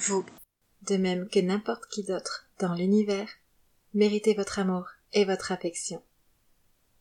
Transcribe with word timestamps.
vous, 0.00 0.24
de 0.88 0.96
même 0.96 1.28
que 1.28 1.40
n'importe 1.40 1.86
qui 1.86 2.04
d'autre 2.04 2.48
dans 2.58 2.74
l'univers, 2.74 3.28
méritez 3.92 4.34
votre 4.34 4.58
amour 4.58 4.86
et 5.12 5.24
votre 5.24 5.52
affection. 5.52 6.00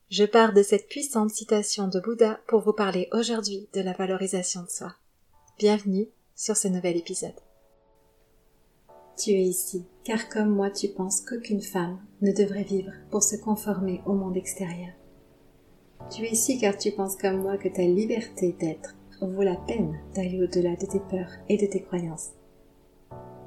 Je 0.10 0.26
pars 0.26 0.54
de 0.54 0.64
cette 0.64 0.88
puissante 0.88 1.30
citation 1.30 1.88
de 1.88 2.00
Bouddha 2.00 2.42
pour 2.48 2.62
vous 2.62 2.74
parler 2.74 3.08
aujourd'hui 3.14 3.70
de 3.74 3.82
la 3.82 3.94
valorisation 3.94 4.64
de 4.64 4.70
soi. 4.70 4.96
Bienvenue 5.60 6.10
sur 6.36 6.58
ce 6.58 6.68
nouvel 6.68 6.98
épisode. 6.98 7.40
Tu 9.18 9.32
es 9.32 9.44
ici, 9.44 9.86
car 10.04 10.30
comme 10.30 10.50
moi 10.50 10.72
tu 10.72 10.90
penses 10.90 11.22
qu'aucune 11.22 11.62
femme 11.62 12.00
ne 12.22 12.32
devrait 12.32 12.64
vivre 12.64 12.92
pour 13.12 13.24
se 13.24 13.36
conformer 13.36 14.02
au 14.06 14.14
monde 14.14 14.38
extérieur. 14.38 14.94
Tu 16.10 16.24
es 16.24 16.32
ici 16.32 16.60
car 16.60 16.78
tu 16.78 16.92
penses 16.92 17.18
comme 17.18 17.42
moi 17.42 17.58
que 17.58 17.70
ta 17.70 17.84
liberté 17.84 18.54
d'être 18.60 18.96
vaut 19.22 19.44
la 19.44 19.58
peine 19.58 20.00
d'aller 20.16 20.42
au-delà 20.42 20.76
de 20.76 20.86
tes 20.86 21.00
peurs 21.00 21.32
et 21.50 21.58
de 21.58 21.66
tes 21.66 21.82
croyances. 21.82 22.32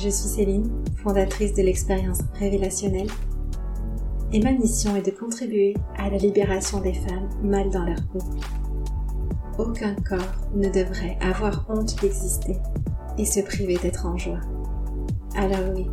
Je 0.00 0.10
suis 0.10 0.28
Céline, 0.28 0.70
fondatrice 1.02 1.54
de 1.54 1.62
l'expérience 1.62 2.20
révélationnelle, 2.34 3.08
et 4.32 4.40
ma 4.40 4.52
mission 4.52 4.94
est 4.94 5.04
de 5.04 5.10
contribuer 5.10 5.74
à 5.96 6.08
la 6.08 6.18
libération 6.18 6.80
des 6.80 6.92
femmes 6.92 7.28
mal 7.42 7.68
dans 7.70 7.84
leur 7.84 8.06
peau. 8.12 8.20
Aucun 9.58 9.96
corps 9.96 10.50
ne 10.54 10.68
devrait 10.68 11.18
avoir 11.20 11.66
honte 11.68 12.00
d'exister 12.00 12.56
et 13.18 13.24
se 13.24 13.40
priver 13.40 13.76
d'être 13.76 14.06
en 14.06 14.16
joie. 14.16 14.40
Alors 15.34 15.74
oui, 15.74 15.88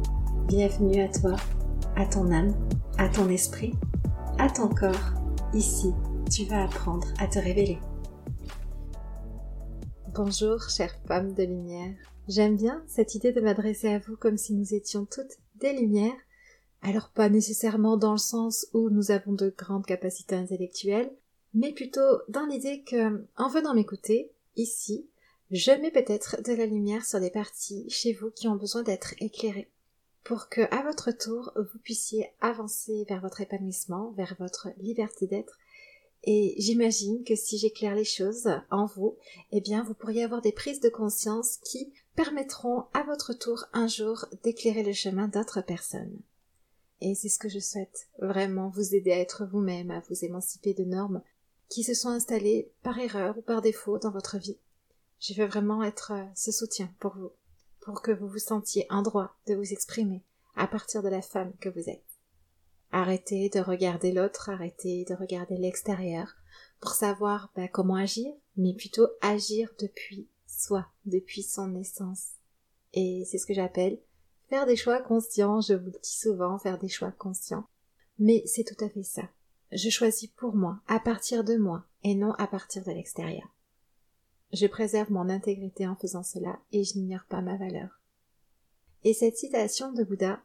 bienvenue 0.47 1.02
à 1.02 1.08
toi, 1.08 1.36
à 1.95 2.06
ton 2.06 2.31
âme, 2.31 2.53
à 3.00 3.09
ton 3.09 3.28
esprit, 3.30 3.73
à 4.38 4.52
ton 4.52 4.67
corps. 4.67 5.14
Ici, 5.56 5.95
tu 6.30 6.45
vas 6.45 6.66
apprendre 6.66 7.08
à 7.17 7.25
te 7.25 7.40
révéler. 7.40 7.80
Bonjour, 10.14 10.69
chère 10.69 10.95
femme 11.08 11.34
de 11.34 11.44
lumière. 11.44 11.95
J'aime 12.28 12.56
bien 12.56 12.84
cette 12.88 13.14
idée 13.14 13.31
de 13.31 13.42
m'adresser 13.42 13.88
à 13.88 14.00
vous 14.00 14.18
comme 14.18 14.38
si 14.38 14.54
nous 14.54 14.73
étions 14.73 15.06
toutes 15.06 15.38
des 15.56 15.73
lumières. 15.73 16.18
Alors 16.81 17.09
pas 17.09 17.30
nécessairement 17.30 17.98
dans 17.98 18.14
le 18.14 18.18
sens 18.18 18.66
où 18.73 18.90
nous 18.90 19.12
avons 19.12 19.34
de 19.34 19.54
grandes 19.56 19.86
capacités 19.86 20.36
intellectuelles, 20.36 21.12
mais 21.53 21.72
plutôt 21.72 22.22
dans 22.28 22.48
l'idée 22.48 22.81
que, 22.81 23.23
en 23.38 23.48
venant 23.48 23.76
m'écouter, 23.76 24.31
ici, 24.56 25.08
je 25.52 25.72
mets 25.72 25.92
peut-être 25.92 26.42
de 26.42 26.53
la 26.53 26.66
lumière 26.66 27.06
sur 27.06 27.20
des 27.20 27.30
parties 27.30 27.88
chez 27.90 28.14
vous 28.14 28.31
qui 28.31 28.48
ont 28.48 28.56
besoin 28.56 28.81
d'être 28.81 29.14
éclairées, 29.20 29.70
pour 30.23 30.50
que, 30.50 30.62
à 30.76 30.81
votre 30.81 31.12
tour, 31.12 31.52
vous 31.56 31.80
puissiez 31.84 32.31
avancer 32.42 33.06
vers 33.08 33.22
votre 33.22 33.42
épanouissement, 33.42 34.12
vers 34.18 34.36
votre 34.40 34.70
liberté 34.78 35.28
d'être, 35.28 35.59
et 36.23 36.56
j'imagine 36.58 37.23
que 37.23 37.36
si 37.36 37.59
j'éclaire 37.59 37.94
les 37.94 38.03
choses 38.03 38.50
en 38.72 38.88
vous, 38.88 39.16
eh 39.52 39.62
bien, 39.62 39.84
vous 39.84 39.94
pourriez 39.94 40.23
avoir 40.23 40.42
des 40.42 40.52
prises 40.52 40.80
de 40.80 40.90
conscience 40.90 41.58
qui 41.58 41.94
permettront 42.16 42.85
à 42.94 43.03
votre 43.03 43.33
tour 43.33 43.66
un 43.73 43.88
jour 43.88 44.25
d'éclairer 44.44 44.83
le 44.83 44.94
chemin 44.94 45.27
d'autres 45.27 45.61
personnes. 45.61 46.19
Et 47.02 47.13
c'est 47.13 47.30
ce 47.30 47.39
que 47.39 47.49
je 47.49 47.59
souhaite, 47.59 48.07
vraiment 48.19 48.69
vous 48.69 48.95
aider 48.95 49.11
à 49.11 49.19
être 49.19 49.45
vous-même, 49.45 49.91
à 49.91 50.02
vous 50.09 50.23
émanciper 50.23 50.73
de 50.73 50.85
normes 50.85 51.22
qui 51.69 51.83
se 51.83 51.94
sont 51.94 52.09
installées 52.09 52.72
par 52.84 52.97
erreur 53.00 53.38
ou 53.38 53.41
par 53.41 53.62
défaut 53.62 54.00
dans 54.00 54.12
votre 54.12 54.38
vie. 54.38 54.57
Je 55.19 55.34
veux 55.34 55.45
vraiment 55.45 55.84
être 55.84 56.13
euh, 56.13 56.23
ce 56.35 56.51
soutien 56.51 56.90
pour 57.00 57.16
vous, 57.16 57.31
pour 57.81 58.01
que 58.01 58.12
vous 58.12 58.28
vous 58.28 58.40
sentiez 58.40 58.85
en 58.90 59.01
droit 59.01 59.35
de 59.47 59.56
vous 59.56 59.73
exprimer 59.73 60.23
à 60.56 60.67
partir 60.67 61.03
de 61.03 61.09
la 61.09 61.22
femme 61.22 61.53
que 61.59 61.69
vous 61.69 61.90
êtes. 61.90 62.03
Arrêtez 62.91 63.50
de 63.50 63.59
regarder 63.59 64.11
l'autre, 64.13 64.50
arrêtez 64.50 65.03
de 65.06 65.16
regarder 65.16 65.57
l'extérieur 65.57 66.35
pour 66.79 66.91
savoir 66.91 67.51
bah, 67.56 67.67
comment 67.67 67.95
agir, 67.95 68.31
mais 68.56 68.73
plutôt 68.73 69.07
agir 69.22 69.69
depuis 69.79 70.29
soi, 70.59 70.88
depuis 71.05 71.43
son 71.43 71.75
essence. 71.75 72.31
Et 72.93 73.23
c'est 73.25 73.38
ce 73.38 73.45
que 73.45 73.53
j'appelle 73.53 73.99
faire 74.49 74.66
des 74.66 74.75
choix 74.75 75.01
conscients, 75.01 75.61
je 75.61 75.73
vous 75.73 75.88
le 75.88 75.99
dis 76.01 76.17
souvent, 76.17 76.57
faire 76.59 76.77
des 76.77 76.89
choix 76.89 77.11
conscients. 77.11 77.67
Mais 78.19 78.43
c'est 78.45 78.63
tout 78.63 78.83
à 78.83 78.89
fait 78.89 79.03
ça. 79.03 79.23
Je 79.71 79.89
choisis 79.89 80.29
pour 80.29 80.55
moi, 80.55 80.79
à 80.88 80.99
partir 80.99 81.43
de 81.43 81.57
moi, 81.57 81.83
et 82.03 82.16
non 82.16 82.31
à 82.33 82.47
partir 82.47 82.83
de 82.83 82.91
l'extérieur. 82.91 83.47
Je 84.53 84.67
préserve 84.67 85.11
mon 85.11 85.27
intégrité 85.29 85.88
en 85.88 85.95
faisant 85.95 86.23
cela, 86.23 86.59
et 86.72 86.83
je 86.83 86.97
n'ignore 86.97 87.25
pas 87.27 87.41
ma 87.41 87.57
valeur. 87.57 87.99
Et 89.03 89.13
cette 89.13 89.37
citation 89.37 89.91
de 89.91 90.03
Bouddha, 90.03 90.41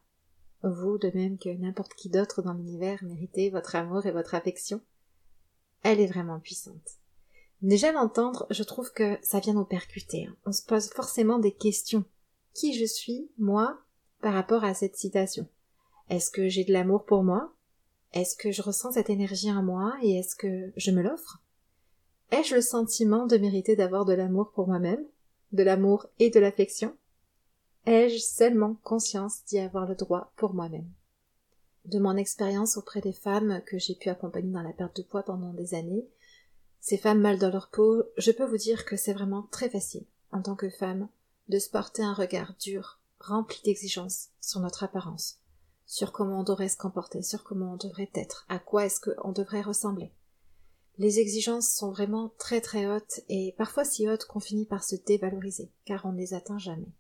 vous, 0.63 0.99
de 0.99 1.11
même 1.15 1.39
que 1.39 1.49
n'importe 1.49 1.95
qui 1.95 2.09
d'autre 2.09 2.43
dans 2.43 2.53
l'univers, 2.53 3.03
méritez 3.05 3.51
votre 3.51 3.77
amour 3.77 4.07
et 4.07 4.13
votre 4.13 4.35
affection. 4.35 4.81
Elle 5.83 6.01
est 6.01 6.07
vraiment 6.07 6.41
puissante. 6.41 7.00
Déjà 7.63 7.93
l'entendre, 7.93 8.47
je 8.51 8.63
trouve 8.63 8.93
que 8.93 9.19
ça 9.23 9.39
vient 9.39 9.55
nous 9.55 9.65
percuter. 9.65 10.29
On 10.47 10.53
se 10.53 10.63
pose 10.63 10.89
forcément 10.89 11.39
des 11.39 11.53
questions. 11.53 12.05
Qui 12.55 12.79
je 12.79 12.87
suis, 12.87 13.31
moi, 13.39 13.79
par 14.23 14.33
rapport 14.33 14.65
à 14.65 14.75
cette 14.75 14.97
citation? 14.97 15.47
Est-ce 16.09 16.31
que 16.31 16.49
j'ai 16.49 16.65
de 16.65 16.73
l'amour 16.73 17.05
pour 17.05 17.23
moi? 17.23 17.53
Est-ce 18.13 18.35
que 18.35 18.51
je 18.51 18.63
ressens 18.63 18.93
cette 18.93 19.11
énergie 19.11 19.53
en 19.53 19.63
moi 19.63 19.93
et 20.03 20.19
est-ce 20.19 20.35
que 20.35 20.73
je 20.77 20.91
me 20.91 21.03
l'offre? 21.03 21.43
Ai-je 22.33 22.55
le 22.55 22.61
sentiment 22.61 23.27
de 23.27 23.37
mériter 23.37 23.77
d'avoir 23.77 24.05
de 24.05 24.15
l'amour 24.15 24.51
pour 24.53 24.67
moi-même, 24.67 25.05
de 25.53 25.63
l'amour 25.63 26.07
et 26.19 26.31
de 26.31 26.41
l'affection? 26.41 26.97
Ai-je 27.87 28.19
seulement 28.19 28.77
conscience 28.83 29.45
d'y 29.45 29.59
avoir 29.59 29.87
le 29.87 29.95
droit 29.95 30.33
pour 30.37 30.55
moi-même? 30.55 30.91
De 31.85 31.99
mon 31.99 32.17
expérience 32.17 32.77
auprès 32.77 33.01
des 33.01 33.13
femmes 33.13 33.63
que 33.67 33.79
j'ai 33.79 33.95
pu 33.95 34.09
accompagner 34.09 34.51
dans 34.51 34.63
la 34.63 34.73
perte 34.73 34.97
de 34.97 35.03
poids 35.03 35.23
pendant 35.23 35.53
des 35.53 35.75
années, 35.75 36.07
ces 36.81 36.97
femmes 36.97 37.21
mal 37.21 37.39
dans 37.39 37.51
leur 37.51 37.71
peau, 37.71 38.03
je 38.17 38.31
peux 38.31 38.45
vous 38.45 38.57
dire 38.57 38.85
que 38.85 38.97
c'est 38.97 39.13
vraiment 39.13 39.47
très 39.51 39.69
facile, 39.69 40.07
en 40.33 40.43
tant 40.43 40.57
que 40.57 40.71
femme, 40.71 41.09
de 41.49 41.59
se 41.59 41.69
porter 41.69 42.03
un 42.03 42.15
regard 42.15 42.55
dur, 42.59 43.01
rempli 43.19 43.61
d'exigences 43.65 44.29
sur 44.41 44.61
notre 44.61 44.85
apparence, 44.85 45.39
sur 45.87 46.13
comment 46.13 46.41
on 46.41 46.45
devrait 46.45 46.69
se 46.69 46.77
comporter, 46.77 47.23
sur 47.23 47.45
comment 47.45 47.75
on 47.75 47.77
devrait 47.77 48.11
être, 48.15 48.47
à 48.49 48.59
quoi 48.59 48.87
est-ce 48.87 49.01
qu'on 49.01 49.33
devrait 49.33 49.63
ressembler. 49.63 50.13
Les 50.99 51.19
exigences 51.19 51.69
sont 51.69 51.91
vraiment 51.91 52.33
très 52.39 52.61
très 52.61 52.87
hautes 52.87 53.21
et 53.29 53.55
parfois 53.57 53.85
si 53.85 54.09
hautes 54.09 54.27
qu'on 54.27 54.41
finit 54.41 54.67
par 54.67 54.85
se 54.85 54.97
dévaloriser, 54.97 55.71
car 55.85 56.05
on 56.07 56.13
ne 56.13 56.19
les 56.19 56.35
atteint 56.35 56.59
jamais. 56.59 56.93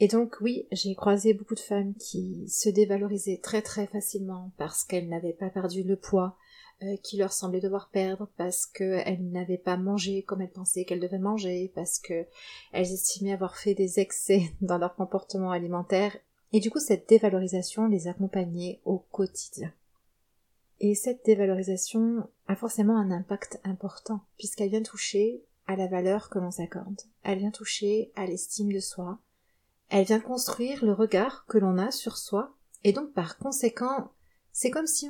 Et 0.00 0.06
donc 0.06 0.36
oui, 0.40 0.68
j'ai 0.70 0.94
croisé 0.94 1.34
beaucoup 1.34 1.56
de 1.56 1.60
femmes 1.60 1.94
qui 1.96 2.48
se 2.48 2.68
dévalorisaient 2.68 3.40
très 3.42 3.62
très 3.62 3.88
facilement 3.88 4.52
parce 4.56 4.84
qu'elles 4.84 5.08
n'avaient 5.08 5.32
pas 5.32 5.50
perdu 5.50 5.82
le 5.82 5.96
poids 5.96 6.36
euh, 6.84 6.96
qui 7.02 7.16
leur 7.16 7.32
semblait 7.32 7.60
devoir 7.60 7.88
perdre, 7.88 8.28
parce 8.36 8.64
qu'elles 8.64 9.30
n'avaient 9.30 9.58
pas 9.58 9.76
mangé 9.76 10.22
comme 10.22 10.42
elles 10.42 10.52
pensaient 10.52 10.84
qu'elles 10.84 11.00
devaient 11.00 11.18
manger, 11.18 11.72
parce 11.74 11.98
qu'elles 11.98 12.28
estimaient 12.72 13.32
avoir 13.32 13.56
fait 13.56 13.74
des 13.74 13.98
excès 13.98 14.52
dans 14.60 14.78
leur 14.78 14.94
comportement 14.94 15.50
alimentaire, 15.50 16.16
et 16.52 16.60
du 16.60 16.70
coup 16.70 16.78
cette 16.78 17.08
dévalorisation 17.08 17.88
les 17.88 18.06
accompagnait 18.06 18.80
au 18.84 18.98
quotidien. 19.10 19.72
Et 20.78 20.94
cette 20.94 21.24
dévalorisation 21.24 22.28
a 22.46 22.54
forcément 22.54 22.96
un 22.96 23.10
impact 23.10 23.60
important, 23.64 24.20
puisqu'elle 24.38 24.70
vient 24.70 24.82
toucher 24.82 25.42
à 25.66 25.74
la 25.74 25.88
valeur 25.88 26.30
que 26.30 26.38
l'on 26.38 26.52
s'accorde, 26.52 27.00
elle 27.24 27.40
vient 27.40 27.50
toucher 27.50 28.12
à 28.14 28.24
l'estime 28.24 28.72
de 28.72 28.78
soi, 28.78 29.18
elle 29.88 30.04
vient 30.04 30.20
construire 30.20 30.84
le 30.84 30.92
regard 30.92 31.44
que 31.46 31.58
l'on 31.58 31.76
a 31.76 31.90
sur 31.90 32.18
soi, 32.18 32.54
et 32.84 32.92
donc 32.92 33.12
par 33.14 33.38
conséquent, 33.38 34.12
c'est 34.58 34.72
comme 34.72 34.88
si 34.88 35.08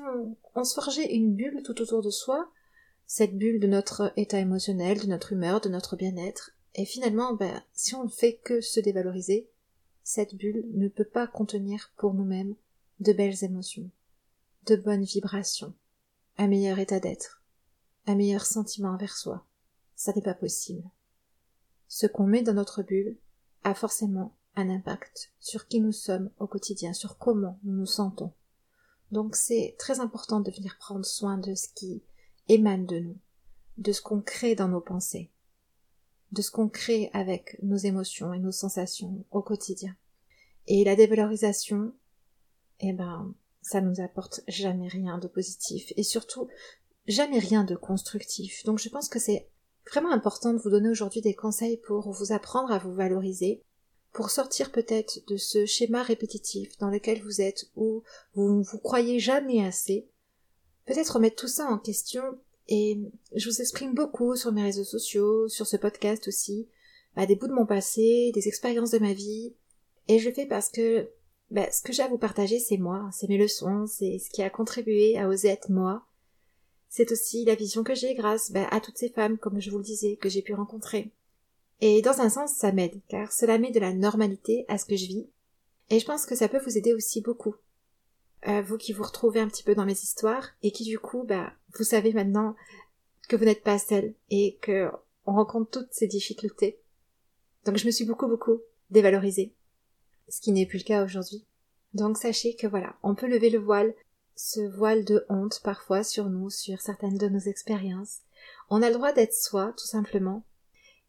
on, 0.54 0.62
se 0.62 0.74
forgeait 0.74 1.14
une 1.14 1.34
bulle 1.34 1.62
tout 1.62 1.80
autour 1.80 2.02
de 2.02 2.10
soi, 2.10 2.52
cette 3.06 3.38
bulle 3.38 3.60
de 3.60 3.66
notre 3.66 4.12
état 4.14 4.38
émotionnel, 4.38 5.00
de 5.00 5.06
notre 5.06 5.32
humeur, 5.32 5.62
de 5.62 5.70
notre 5.70 5.96
bien-être, 5.96 6.50
et 6.74 6.84
finalement, 6.84 7.32
ben, 7.32 7.62
si 7.72 7.94
on 7.94 8.04
ne 8.04 8.10
fait 8.10 8.36
que 8.44 8.60
se 8.60 8.78
dévaloriser, 8.78 9.48
cette 10.02 10.34
bulle 10.34 10.66
ne 10.74 10.88
peut 10.88 11.06
pas 11.06 11.26
contenir 11.26 11.94
pour 11.96 12.12
nous-mêmes 12.12 12.56
de 13.00 13.14
belles 13.14 13.42
émotions, 13.42 13.90
de 14.66 14.76
bonnes 14.76 15.04
vibrations, 15.04 15.72
un 16.36 16.48
meilleur 16.48 16.78
état 16.78 17.00
d'être, 17.00 17.42
un 18.06 18.16
meilleur 18.16 18.44
sentiment 18.44 18.90
envers 18.90 19.16
soi. 19.16 19.46
Ça 19.96 20.12
n'est 20.12 20.20
pas 20.20 20.34
possible. 20.34 20.84
Ce 21.86 22.06
qu'on 22.06 22.26
met 22.26 22.42
dans 22.42 22.52
notre 22.52 22.82
bulle 22.82 23.16
a 23.64 23.74
forcément 23.74 24.36
un 24.56 24.68
impact 24.68 25.32
sur 25.40 25.68
qui 25.68 25.80
nous 25.80 25.92
sommes 25.92 26.28
au 26.38 26.46
quotidien, 26.46 26.92
sur 26.92 27.16
comment 27.16 27.58
nous 27.64 27.72
nous 27.72 27.86
sentons. 27.86 28.34
Donc 29.10 29.36
c'est 29.36 29.74
très 29.78 30.00
important 30.00 30.40
de 30.40 30.50
venir 30.50 30.76
prendre 30.78 31.04
soin 31.04 31.38
de 31.38 31.54
ce 31.54 31.68
qui 31.74 32.02
émane 32.48 32.86
de 32.86 32.98
nous, 32.98 33.16
de 33.78 33.92
ce 33.92 34.02
qu'on 34.02 34.20
crée 34.20 34.54
dans 34.54 34.68
nos 34.68 34.80
pensées, 34.80 35.30
de 36.32 36.42
ce 36.42 36.50
qu'on 36.50 36.68
crée 36.68 37.10
avec 37.12 37.58
nos 37.62 37.76
émotions 37.76 38.34
et 38.34 38.38
nos 38.38 38.52
sensations 38.52 39.24
au 39.30 39.42
quotidien. 39.42 39.96
Et 40.66 40.84
la 40.84 40.96
dévalorisation, 40.96 41.94
eh 42.80 42.92
ben, 42.92 43.34
ça 43.62 43.80
nous 43.80 44.00
apporte 44.00 44.42
jamais 44.48 44.88
rien 44.88 45.18
de 45.18 45.28
positif 45.28 45.92
et 45.96 46.02
surtout 46.02 46.48
jamais 47.06 47.38
rien 47.38 47.64
de 47.64 47.74
constructif. 47.74 48.64
Donc 48.64 48.78
je 48.78 48.90
pense 48.90 49.08
que 49.08 49.18
c'est 49.18 49.48
vraiment 49.90 50.12
important 50.12 50.52
de 50.52 50.58
vous 50.58 50.70
donner 50.70 50.90
aujourd'hui 50.90 51.22
des 51.22 51.34
conseils 51.34 51.78
pour 51.78 52.10
vous 52.10 52.32
apprendre 52.32 52.70
à 52.70 52.78
vous 52.78 52.92
valoriser, 52.92 53.62
pour 54.18 54.30
sortir 54.30 54.72
peut-être 54.72 55.20
de 55.28 55.36
ce 55.36 55.64
schéma 55.64 56.02
répétitif 56.02 56.76
dans 56.78 56.90
lequel 56.90 57.22
vous 57.22 57.40
êtes 57.40 57.70
où 57.76 58.02
vous 58.34 58.50
ne 58.50 58.64
vous 58.64 58.78
croyez 58.80 59.20
jamais 59.20 59.64
assez. 59.64 60.08
Peut-être 60.86 61.14
remettre 61.14 61.36
tout 61.36 61.46
ça 61.46 61.66
en 61.66 61.78
question 61.78 62.24
et 62.66 62.98
je 63.36 63.48
vous 63.48 63.60
exprime 63.60 63.94
beaucoup 63.94 64.34
sur 64.34 64.50
mes 64.50 64.64
réseaux 64.64 64.82
sociaux, 64.82 65.46
sur 65.46 65.68
ce 65.68 65.76
podcast 65.76 66.26
aussi, 66.26 66.66
bah, 67.14 67.26
des 67.26 67.36
bouts 67.36 67.46
de 67.46 67.52
mon 67.52 67.64
passé, 67.64 68.32
des 68.34 68.48
expériences 68.48 68.90
de 68.90 68.98
ma 68.98 69.12
vie. 69.12 69.54
Et 70.08 70.18
je 70.18 70.28
le 70.28 70.34
fais 70.34 70.46
parce 70.46 70.68
que 70.68 71.08
bah, 71.52 71.70
ce 71.70 71.80
que 71.80 71.92
j'ai 71.92 72.02
à 72.02 72.08
vous 72.08 72.18
partager, 72.18 72.58
c'est 72.58 72.76
moi, 72.76 73.08
c'est 73.12 73.28
mes 73.28 73.38
leçons, 73.38 73.86
c'est 73.86 74.18
ce 74.18 74.30
qui 74.30 74.42
a 74.42 74.50
contribué 74.50 75.16
à 75.16 75.28
oser 75.28 75.46
être 75.46 75.70
moi. 75.70 76.04
C'est 76.88 77.12
aussi 77.12 77.44
la 77.44 77.54
vision 77.54 77.84
que 77.84 77.94
j'ai 77.94 78.16
grâce 78.16 78.50
bah, 78.50 78.66
à 78.72 78.80
toutes 78.80 78.98
ces 78.98 79.10
femmes, 79.10 79.38
comme 79.38 79.60
je 79.60 79.70
vous 79.70 79.78
le 79.78 79.84
disais, 79.84 80.16
que 80.16 80.28
j'ai 80.28 80.42
pu 80.42 80.54
rencontrer. 80.54 81.12
Et 81.80 82.02
dans 82.02 82.20
un 82.20 82.28
sens, 82.28 82.52
ça 82.54 82.72
m'aide, 82.72 83.00
car 83.08 83.32
cela 83.32 83.58
met 83.58 83.70
de 83.70 83.80
la 83.80 83.92
normalité 83.92 84.64
à 84.68 84.78
ce 84.78 84.84
que 84.84 84.96
je 84.96 85.06
vis. 85.06 85.28
Et 85.90 86.00
je 86.00 86.06
pense 86.06 86.26
que 86.26 86.34
ça 86.34 86.48
peut 86.48 86.60
vous 86.64 86.76
aider 86.76 86.92
aussi 86.92 87.20
beaucoup. 87.20 87.54
Euh, 88.46 88.62
vous 88.62 88.76
qui 88.76 88.92
vous 88.92 89.04
retrouvez 89.04 89.40
un 89.40 89.48
petit 89.48 89.62
peu 89.62 89.74
dans 89.74 89.86
mes 89.86 89.92
histoires, 89.92 90.50
et 90.62 90.70
qui 90.70 90.84
du 90.84 90.98
coup, 90.98 91.24
bah, 91.24 91.52
vous 91.76 91.84
savez 91.84 92.12
maintenant 92.12 92.56
que 93.28 93.36
vous 93.36 93.44
n'êtes 93.44 93.62
pas 93.62 93.78
seule, 93.78 94.14
et 94.30 94.58
que 94.60 94.90
on 95.26 95.34
rencontre 95.34 95.70
toutes 95.70 95.92
ces 95.92 96.06
difficultés. 96.06 96.80
Donc 97.64 97.76
je 97.76 97.86
me 97.86 97.90
suis 97.90 98.06
beaucoup 98.06 98.28
beaucoup 98.28 98.60
dévalorisée 98.90 99.54
ce 100.28 100.40
qui 100.40 100.52
n'est 100.52 100.66
plus 100.66 100.78
le 100.78 100.84
cas 100.84 101.04
aujourd'hui. 101.04 101.44
Donc 101.94 102.16
sachez 102.16 102.54
que 102.54 102.66
voilà, 102.66 102.96
on 103.02 103.14
peut 103.14 103.26
lever 103.26 103.50
le 103.50 103.58
voile, 103.58 103.94
ce 104.36 104.60
voile 104.60 105.04
de 105.04 105.24
honte 105.28 105.60
parfois 105.64 106.04
sur 106.04 106.28
nous, 106.28 106.50
sur 106.50 106.80
certaines 106.80 107.18
de 107.18 107.28
nos 107.28 107.40
expériences. 107.40 108.18
On 108.70 108.82
a 108.82 108.88
le 108.88 108.94
droit 108.94 109.12
d'être 109.12 109.34
soi, 109.34 109.74
tout 109.76 109.86
simplement. 109.86 110.44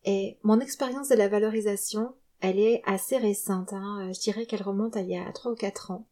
Et 0.06 0.38
mon 0.44 0.60
expérience 0.60 1.10
de 1.10 1.16
la 1.16 1.28
valorisation, 1.28 2.14
elle 2.42 2.60
est 2.60 2.82
assez 2.86 3.18
récente, 3.18 3.74
hein. 3.74 4.08
Euh, 4.08 4.14
je 4.14 4.20
dirais 4.20 4.46
qu'elle 4.46 4.64
remonte 4.64 4.96
à 4.96 5.02
il 5.02 5.10
y 5.10 5.18
a 5.18 5.32
trois 5.34 5.52
ou 5.52 5.56
quatre 5.56 5.92
ans. 5.92 6.08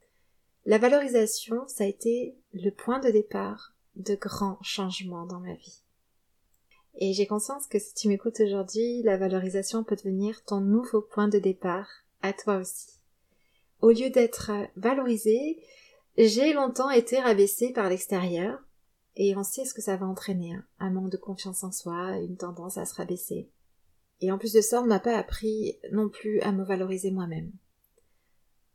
La 0.65 0.77
valorisation, 0.77 1.65
ça 1.67 1.85
a 1.85 1.87
été 1.87 2.35
le 2.53 2.69
point 2.71 2.99
de 2.99 3.09
départ 3.09 3.73
de 3.95 4.15
grands 4.15 4.59
changements 4.61 5.25
dans 5.25 5.39
ma 5.39 5.53
vie. 5.53 5.81
Et 6.99 7.13
j'ai 7.13 7.27
conscience 7.27 7.67
que 7.67 7.79
si 7.79 7.93
tu 7.93 8.07
m'écoutes 8.09 8.39
aujourd'hui, 8.39 9.01
la 9.03 9.17
valorisation 9.17 9.83
peut 9.83 9.95
devenir 9.95 10.43
ton 10.43 10.59
nouveau 10.59 11.01
point 11.01 11.27
de 11.27 11.39
départ 11.39 11.87
à 12.21 12.33
toi 12.33 12.57
aussi 12.57 12.97
au 13.81 13.91
lieu 13.91 14.09
d'être 14.09 14.51
valorisée, 14.75 15.61
j'ai 16.17 16.53
longtemps 16.53 16.89
été 16.89 17.19
rabaissée 17.19 17.71
par 17.71 17.89
l'extérieur, 17.89 18.59
et 19.15 19.35
on 19.35 19.43
sait 19.43 19.65
ce 19.65 19.73
que 19.73 19.81
ça 19.81 19.97
va 19.97 20.05
entraîner, 20.05 20.53
hein. 20.53 20.65
un 20.79 20.91
manque 20.91 21.11
de 21.11 21.17
confiance 21.17 21.63
en 21.63 21.71
soi, 21.71 22.17
une 22.17 22.37
tendance 22.37 22.77
à 22.77 22.85
se 22.85 22.95
rabaisser. 22.95 23.49
Et 24.21 24.31
en 24.31 24.37
plus 24.37 24.53
de 24.53 24.61
ça, 24.61 24.79
on 24.79 24.83
ne 24.83 24.89
m'a 24.89 24.99
pas 24.99 25.17
appris 25.17 25.77
non 25.91 26.09
plus 26.09 26.39
à 26.41 26.51
me 26.51 26.63
valoriser 26.63 27.11
moi-même. 27.11 27.51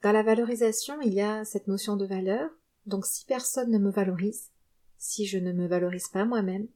Dans 0.03 0.13
la 0.13 0.23
valorisation, 0.23 1.01
il 1.01 1.15
y 1.15 1.21
a 1.21 1.45
cette 1.45 1.69
notion 1.69 1.97
de 1.97 2.07
valeur, 2.07 2.51
donc 2.87 3.07
si 3.07 3.25
personne 3.25 3.71
ne 3.71 3.79
me 3.79 3.91
valorise, 3.91 4.51
si 4.99 5.27
je 5.27 5.39
ne 5.39 5.53
me 5.53 5.67
valorise 5.67 6.09
pas 6.09 6.25
moi-même, 6.25 6.69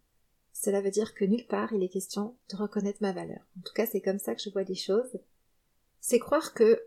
cela 0.53 0.81
veut 0.81 0.91
dire 0.91 1.15
que 1.15 1.25
nulle 1.25 1.47
part 1.47 1.73
il 1.73 1.83
est 1.83 1.89
question 1.89 2.37
de 2.51 2.57
reconnaître 2.57 3.03
ma 3.03 3.13
valeur. 3.13 3.41
En 3.59 3.63
tout 3.63 3.75
cas, 3.75 3.87
c'est 3.87 4.01
comme 4.01 4.19
ça 4.19 4.35
que 4.35 4.41
je 4.41 4.51
vois 4.51 4.63
les 4.63 4.75
choses. 4.75 5.19
C'est 6.01 6.19
croire 6.19 6.55
que 6.55 6.81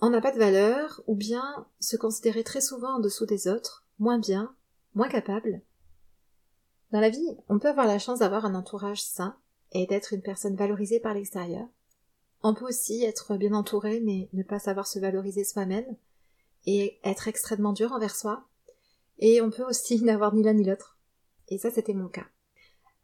on 0.00 0.10
n'a 0.10 0.20
pas 0.20 0.32
de 0.32 0.38
valeur, 0.38 1.02
ou 1.06 1.14
bien 1.14 1.66
se 1.80 1.96
considérer 1.96 2.42
très 2.42 2.60
souvent 2.60 2.96
en 2.96 2.98
dessous 2.98 3.26
des 3.26 3.46
autres, 3.46 3.86
moins 3.98 4.18
bien, 4.18 4.54
moins 4.94 5.08
capable. 5.08 5.62
Dans 6.90 7.00
la 7.00 7.10
vie, 7.10 7.36
on 7.48 7.58
peut 7.58 7.68
avoir 7.68 7.86
la 7.86 7.98
chance 7.98 8.18
d'avoir 8.18 8.44
un 8.44 8.54
entourage 8.54 9.02
sain 9.02 9.36
et 9.74 9.86
d'être 9.86 10.12
une 10.12 10.22
personne 10.22 10.56
valorisée 10.56 11.00
par 11.00 11.14
l'extérieur. 11.14 11.66
On 12.42 12.54
peut 12.54 12.66
aussi 12.66 13.04
être 13.04 13.36
bien 13.36 13.52
entouré 13.52 14.00
mais 14.00 14.28
ne 14.32 14.42
pas 14.42 14.58
savoir 14.58 14.86
se 14.86 14.98
valoriser 14.98 15.44
soi-même 15.44 15.96
et 16.66 16.98
être 17.04 17.28
extrêmement 17.28 17.72
dur 17.72 17.92
envers 17.92 18.16
soi. 18.16 18.44
Et 19.18 19.40
on 19.40 19.50
peut 19.50 19.64
aussi 19.64 20.00
n'avoir 20.04 20.34
ni 20.34 20.42
l'un 20.42 20.54
ni 20.54 20.64
l'autre. 20.64 20.98
Et 21.48 21.58
ça, 21.58 21.70
c'était 21.70 21.94
mon 21.94 22.08
cas. 22.08 22.26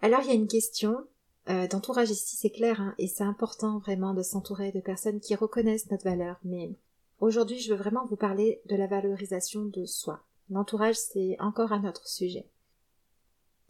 Alors, 0.03 0.21
il 0.23 0.29
y 0.29 0.31
a 0.31 0.35
une 0.35 0.49
question 0.49 1.07
euh, 1.49 1.67
d'entourage 1.67 2.11
ici, 2.11 2.37
c'est 2.37 2.51
clair, 2.51 2.81
hein, 2.81 2.95
et 2.99 3.07
c'est 3.07 3.25
important 3.25 3.79
vraiment 3.79 4.15
de 4.15 4.23
s'entourer 4.23 4.73
de 4.73 4.81
personnes 4.81 5.21
qui 5.21 5.35
reconnaissent 5.35 5.91
notre 5.91 6.05
valeur. 6.05 6.39
Mais 6.45 6.73
aujourd'hui, 7.21 7.59
je 7.59 7.73
veux 7.73 7.79
vraiment 7.79 8.07
vous 8.07 8.17
parler 8.17 8.63
de 8.67 8.77
la 8.77 8.87
valorisation 8.87 9.65
de 9.65 9.85
soi. 9.85 10.23
L'entourage, 10.49 10.97
c'est 10.97 11.37
encore 11.39 11.73
un 11.73 11.89
autre 11.89 12.09
sujet. 12.09 12.47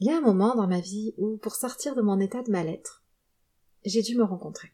Il 0.01 0.07
y 0.07 0.11
a 0.11 0.17
un 0.17 0.23
moment 0.23 0.57
dans 0.57 0.67
ma 0.67 0.81
vie 0.81 1.15
où, 1.19 1.37
pour 1.37 1.55
sortir 1.55 1.95
de 1.95 2.01
mon 2.01 2.19
état 2.21 2.43
de 2.43 2.51
mal-être, 2.51 3.05
j'ai 3.85 4.01
dû 4.01 4.17
me 4.17 4.25
rencontrer. 4.25 4.73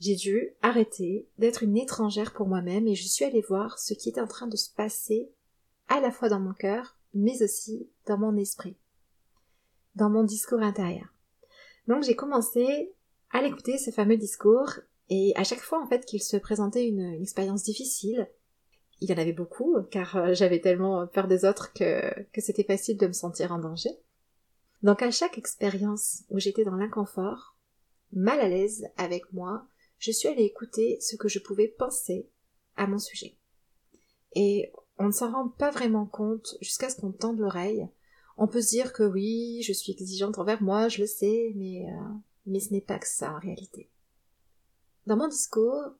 J'ai 0.00 0.16
dû 0.16 0.50
arrêter 0.62 1.28
d'être 1.38 1.62
une 1.62 1.76
étrangère 1.76 2.32
pour 2.32 2.48
moi-même 2.48 2.88
et 2.88 2.96
je 2.96 3.06
suis 3.06 3.24
allée 3.24 3.42
voir 3.42 3.78
ce 3.78 3.94
qui 3.94 4.08
était 4.08 4.20
en 4.20 4.26
train 4.26 4.48
de 4.48 4.56
se 4.56 4.74
passer 4.74 5.30
à 5.86 6.00
la 6.00 6.10
fois 6.10 6.28
dans 6.28 6.40
mon 6.40 6.54
cœur, 6.54 6.96
mais 7.14 7.40
aussi 7.42 7.88
dans 8.06 8.18
mon 8.18 8.36
esprit, 8.36 8.76
dans 9.94 10.10
mon 10.10 10.24
discours 10.24 10.60
intérieur. 10.60 11.14
Donc 11.86 12.02
j'ai 12.02 12.16
commencé 12.16 12.92
à 13.30 13.42
l'écouter 13.42 13.78
ce 13.78 13.92
fameux 13.92 14.16
discours 14.16 14.72
et 15.08 15.32
à 15.36 15.44
chaque 15.44 15.60
fois 15.60 15.80
en 15.80 15.86
fait 15.86 16.04
qu'il 16.04 16.22
se 16.22 16.36
présentait 16.36 16.88
une, 16.88 17.14
expérience 17.20 17.62
difficile, 17.62 18.28
il 19.00 19.10
y 19.10 19.12
en 19.12 19.18
avait 19.18 19.32
beaucoup 19.32 19.76
car 19.90 20.16
euh, 20.16 20.34
j'avais 20.34 20.60
tellement 20.60 21.06
peur 21.06 21.26
des 21.26 21.44
autres 21.44 21.72
que, 21.72 22.22
que 22.32 22.40
c'était 22.40 22.64
facile 22.64 22.96
de 22.96 23.06
me 23.06 23.12
sentir 23.12 23.52
en 23.52 23.58
danger. 23.58 23.90
Donc 24.82 25.02
à 25.02 25.10
chaque 25.10 25.38
expérience 25.38 26.24
où 26.30 26.38
j'étais 26.38 26.64
dans 26.64 26.76
l'inconfort, 26.76 27.56
mal 28.12 28.40
à 28.40 28.48
l'aise 28.48 28.86
avec 28.96 29.32
moi, 29.32 29.66
je 29.98 30.10
suis 30.10 30.28
allée 30.28 30.44
écouter 30.44 30.98
ce 31.00 31.16
que 31.16 31.28
je 31.28 31.38
pouvais 31.38 31.68
penser 31.68 32.28
à 32.76 32.86
mon 32.86 32.98
sujet. 32.98 33.36
Et 34.34 34.72
on 34.98 35.06
ne 35.06 35.12
s'en 35.12 35.32
rend 35.32 35.48
pas 35.48 35.70
vraiment 35.70 36.06
compte 36.06 36.56
jusqu'à 36.60 36.88
ce 36.88 37.00
qu'on 37.00 37.12
tende 37.12 37.38
l'oreille 37.38 37.88
on 38.42 38.48
peut 38.48 38.62
se 38.62 38.70
dire 38.70 38.94
que 38.94 39.02
oui, 39.02 39.60
je 39.62 39.74
suis 39.74 39.92
exigeante 39.92 40.38
envers 40.38 40.62
moi, 40.62 40.88
je 40.88 41.02
le 41.02 41.06
sais, 41.06 41.52
mais, 41.56 41.86
euh, 41.86 42.14
mais 42.46 42.58
ce 42.58 42.72
n'est 42.72 42.80
pas 42.80 42.98
que 42.98 43.06
ça 43.06 43.34
en 43.34 43.38
réalité. 43.38 43.90
Dans 45.06 45.18
mon 45.18 45.28
discours, 45.28 45.92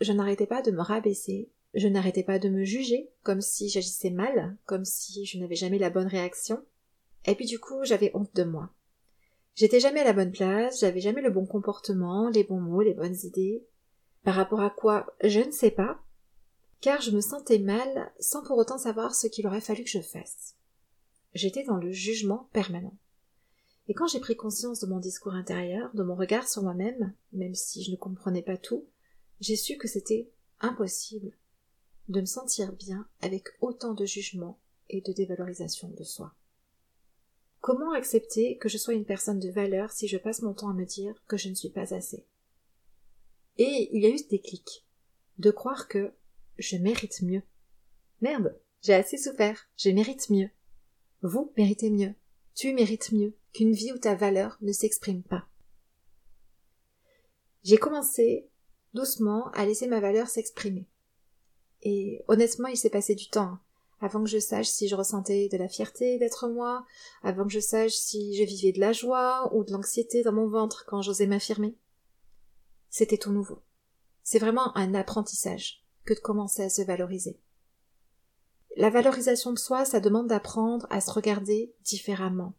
je 0.00 0.12
n'arrêtais 0.12 0.46
pas 0.46 0.62
de 0.62 0.70
me 0.70 0.82
rabaisser, 0.82 1.50
je 1.74 1.88
n'arrêtais 1.88 2.22
pas 2.22 2.38
de 2.38 2.48
me 2.48 2.64
juger, 2.64 3.10
comme 3.22 3.40
si 3.40 3.68
j'agissais 3.68 4.10
mal, 4.10 4.56
comme 4.66 4.84
si 4.84 5.24
je 5.24 5.38
n'avais 5.38 5.56
jamais 5.56 5.78
la 5.78 5.90
bonne 5.90 6.06
réaction. 6.06 6.64
Et 7.26 7.34
puis 7.34 7.46
du 7.46 7.58
coup, 7.58 7.84
j'avais 7.84 8.10
honte 8.14 8.34
de 8.34 8.44
moi. 8.44 8.70
J'étais 9.54 9.80
jamais 9.80 10.00
à 10.00 10.04
la 10.04 10.12
bonne 10.12 10.32
place, 10.32 10.80
j'avais 10.80 11.00
jamais 11.00 11.22
le 11.22 11.30
bon 11.30 11.46
comportement, 11.46 12.28
les 12.28 12.44
bons 12.44 12.60
mots, 12.60 12.82
les 12.82 12.94
bonnes 12.94 13.16
idées. 13.24 13.64
Par 14.24 14.34
rapport 14.34 14.60
à 14.60 14.70
quoi, 14.70 15.14
je 15.22 15.40
ne 15.40 15.50
sais 15.50 15.70
pas, 15.70 16.00
car 16.80 17.00
je 17.00 17.10
me 17.10 17.20
sentais 17.20 17.58
mal 17.58 18.12
sans 18.18 18.42
pour 18.42 18.58
autant 18.58 18.78
savoir 18.78 19.14
ce 19.14 19.26
qu'il 19.26 19.46
aurait 19.46 19.60
fallu 19.60 19.84
que 19.84 19.90
je 19.90 20.00
fasse. 20.00 20.56
J'étais 21.34 21.64
dans 21.64 21.76
le 21.76 21.92
jugement 21.92 22.48
permanent. 22.52 22.96
Et 23.88 23.94
quand 23.94 24.06
j'ai 24.06 24.20
pris 24.20 24.36
conscience 24.36 24.80
de 24.80 24.86
mon 24.86 24.98
discours 24.98 25.34
intérieur, 25.34 25.90
de 25.94 26.02
mon 26.02 26.14
regard 26.14 26.48
sur 26.48 26.62
moi-même, 26.62 27.12
même 27.32 27.54
si 27.54 27.82
je 27.82 27.90
ne 27.90 27.96
comprenais 27.96 28.42
pas 28.42 28.56
tout, 28.56 28.86
j'ai 29.40 29.56
su 29.56 29.76
que 29.76 29.88
c'était 29.88 30.30
impossible 30.60 31.32
de 32.08 32.20
me 32.20 32.26
sentir 32.26 32.72
bien 32.72 33.08
avec 33.20 33.48
autant 33.60 33.94
de 33.94 34.04
jugement 34.04 34.58
et 34.88 35.00
de 35.00 35.12
dévalorisation 35.12 35.88
de 35.88 36.02
soi. 36.02 36.34
Comment 37.60 37.92
accepter 37.92 38.56
que 38.56 38.68
je 38.68 38.78
sois 38.78 38.94
une 38.94 39.04
personne 39.04 39.38
de 39.38 39.50
valeur 39.50 39.92
si 39.92 40.08
je 40.08 40.16
passe 40.16 40.42
mon 40.42 40.54
temps 40.54 40.70
à 40.70 40.74
me 40.74 40.86
dire 40.86 41.22
que 41.28 41.36
je 41.36 41.48
ne 41.48 41.54
suis 41.54 41.68
pas 41.68 41.94
assez? 41.94 42.26
Et 43.58 43.90
il 43.92 44.02
y 44.02 44.06
a 44.06 44.08
eu 44.08 44.18
ce 44.18 44.28
déclic 44.28 44.86
de 45.38 45.50
croire 45.50 45.88
que 45.88 46.12
je 46.58 46.76
mérite 46.76 47.22
mieux. 47.22 47.42
Merde, 48.20 48.58
j'ai 48.82 48.94
assez 48.94 49.18
souffert, 49.18 49.68
je 49.76 49.90
mérite 49.90 50.30
mieux. 50.30 50.50
Vous 51.22 51.52
méritez 51.56 51.90
mieux. 51.90 52.14
Tu 52.54 52.72
mérites 52.72 53.12
mieux 53.12 53.34
qu'une 53.52 53.72
vie 53.72 53.92
où 53.92 53.98
ta 53.98 54.14
valeur 54.14 54.56
ne 54.62 54.72
s'exprime 54.72 55.22
pas. 55.22 55.46
J'ai 57.62 57.76
commencé 57.76 58.48
doucement 58.94 59.50
à 59.50 59.66
laisser 59.66 59.86
ma 59.86 60.00
valeur 60.00 60.28
s'exprimer. 60.28 60.86
Et 61.82 62.22
honnêtement, 62.28 62.68
il 62.68 62.76
s'est 62.76 62.90
passé 62.90 63.14
du 63.14 63.28
temps 63.28 63.42
hein, 63.42 63.60
avant 64.00 64.22
que 64.22 64.30
je 64.30 64.38
sache 64.38 64.68
si 64.68 64.88
je 64.88 64.94
ressentais 64.94 65.48
de 65.48 65.56
la 65.56 65.68
fierté 65.68 66.18
d'être 66.18 66.48
moi, 66.48 66.84
avant 67.22 67.44
que 67.44 67.52
je 67.52 67.60
sache 67.60 67.92
si 67.92 68.36
je 68.36 68.44
vivais 68.44 68.72
de 68.72 68.80
la 68.80 68.92
joie 68.92 69.50
ou 69.54 69.64
de 69.64 69.72
l'anxiété 69.72 70.22
dans 70.22 70.32
mon 70.32 70.48
ventre 70.48 70.84
quand 70.86 71.02
j'osais 71.02 71.26
m'affirmer. 71.26 71.76
C'était 72.88 73.18
tout 73.18 73.32
nouveau. 73.32 73.62
C'est 74.22 74.38
vraiment 74.38 74.76
un 74.76 74.94
apprentissage 74.94 75.84
que 76.04 76.14
de 76.14 76.20
commencer 76.20 76.62
à 76.62 76.70
se 76.70 76.82
valoriser. 76.82 77.38
La 78.76 78.90
valorisation 78.90 79.52
de 79.52 79.58
soi, 79.58 79.84
ça 79.84 80.00
demande 80.00 80.28
d'apprendre 80.28 80.86
à 80.90 81.00
se 81.00 81.10
regarder 81.10 81.74
différemment. 81.84 82.54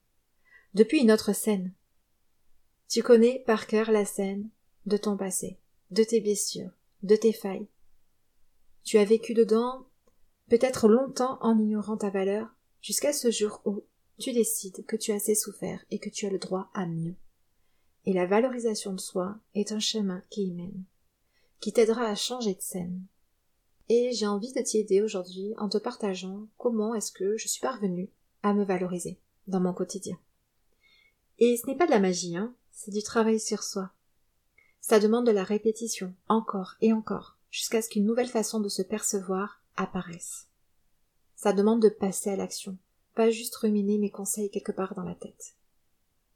Depuis 0.73 0.99
une 0.99 1.11
autre 1.11 1.33
scène. 1.33 1.73
Tu 2.89 3.01
connais 3.01 3.43
par 3.45 3.67
cœur 3.67 3.91
la 3.91 4.05
scène 4.05 4.49
de 4.85 4.97
ton 4.97 5.15
passé, 5.15 5.57
de 5.91 6.03
tes 6.03 6.19
blessures, 6.19 6.71
de 7.03 7.15
tes 7.15 7.33
failles. 7.33 7.67
Tu 8.83 8.97
as 8.97 9.05
vécu 9.05 9.33
dedans 9.33 9.85
peut-être 10.49 10.87
longtemps 10.87 11.37
en 11.41 11.57
ignorant 11.57 11.97
ta 11.97 12.09
valeur, 12.09 12.53
jusqu'à 12.81 13.13
ce 13.13 13.31
jour 13.31 13.61
où 13.65 13.83
tu 14.19 14.33
décides 14.33 14.85
que 14.85 14.95
tu 14.95 15.11
as 15.11 15.15
assez 15.15 15.35
souffert 15.35 15.83
et 15.91 15.99
que 15.99 16.09
tu 16.09 16.25
as 16.25 16.29
le 16.29 16.39
droit 16.39 16.69
à 16.73 16.85
mieux. 16.85 17.15
Et 18.05 18.13
la 18.13 18.25
valorisation 18.25 18.93
de 18.93 18.99
soi 18.99 19.37
est 19.55 19.71
un 19.71 19.79
chemin 19.79 20.21
qui 20.29 20.43
y 20.43 20.51
mène, 20.51 20.83
qui 21.59 21.71
t'aidera 21.71 22.05
à 22.05 22.15
changer 22.15 22.53
de 22.53 22.61
scène. 22.61 23.01
Et 23.89 24.11
j'ai 24.13 24.27
envie 24.27 24.53
de 24.53 24.61
t'y 24.61 24.79
aider 24.79 25.01
aujourd'hui 25.01 25.53
en 25.57 25.69
te 25.69 25.77
partageant 25.77 26.47
comment 26.57 26.95
est-ce 26.95 27.11
que 27.11 27.37
je 27.37 27.47
suis 27.47 27.61
parvenue 27.61 28.09
à 28.43 28.53
me 28.53 28.63
valoriser 28.63 29.19
dans 29.47 29.59
mon 29.59 29.73
quotidien. 29.73 30.17
Et 31.39 31.57
ce 31.57 31.67
n'est 31.67 31.77
pas 31.77 31.85
de 31.85 31.91
la 31.91 31.99
magie, 31.99 32.35
hein, 32.35 32.53
c'est 32.71 32.91
du 32.91 33.03
travail 33.03 33.39
sur 33.39 33.63
soi. 33.63 33.91
Ça 34.79 34.99
demande 34.99 35.27
de 35.27 35.31
la 35.31 35.43
répétition, 35.43 36.13
encore 36.27 36.75
et 36.81 36.93
encore, 36.93 37.37
jusqu'à 37.51 37.81
ce 37.81 37.89
qu'une 37.89 38.05
nouvelle 38.05 38.29
façon 38.29 38.59
de 38.59 38.69
se 38.69 38.81
percevoir 38.81 39.61
apparaisse. 39.75 40.47
Ça 41.35 41.53
demande 41.53 41.81
de 41.81 41.89
passer 41.89 42.29
à 42.31 42.35
l'action, 42.35 42.77
pas 43.13 43.29
juste 43.29 43.55
ruminer 43.55 43.97
mes 43.97 44.09
conseils 44.09 44.49
quelque 44.49 44.71
part 44.71 44.95
dans 44.95 45.03
la 45.03 45.15
tête. 45.15 45.55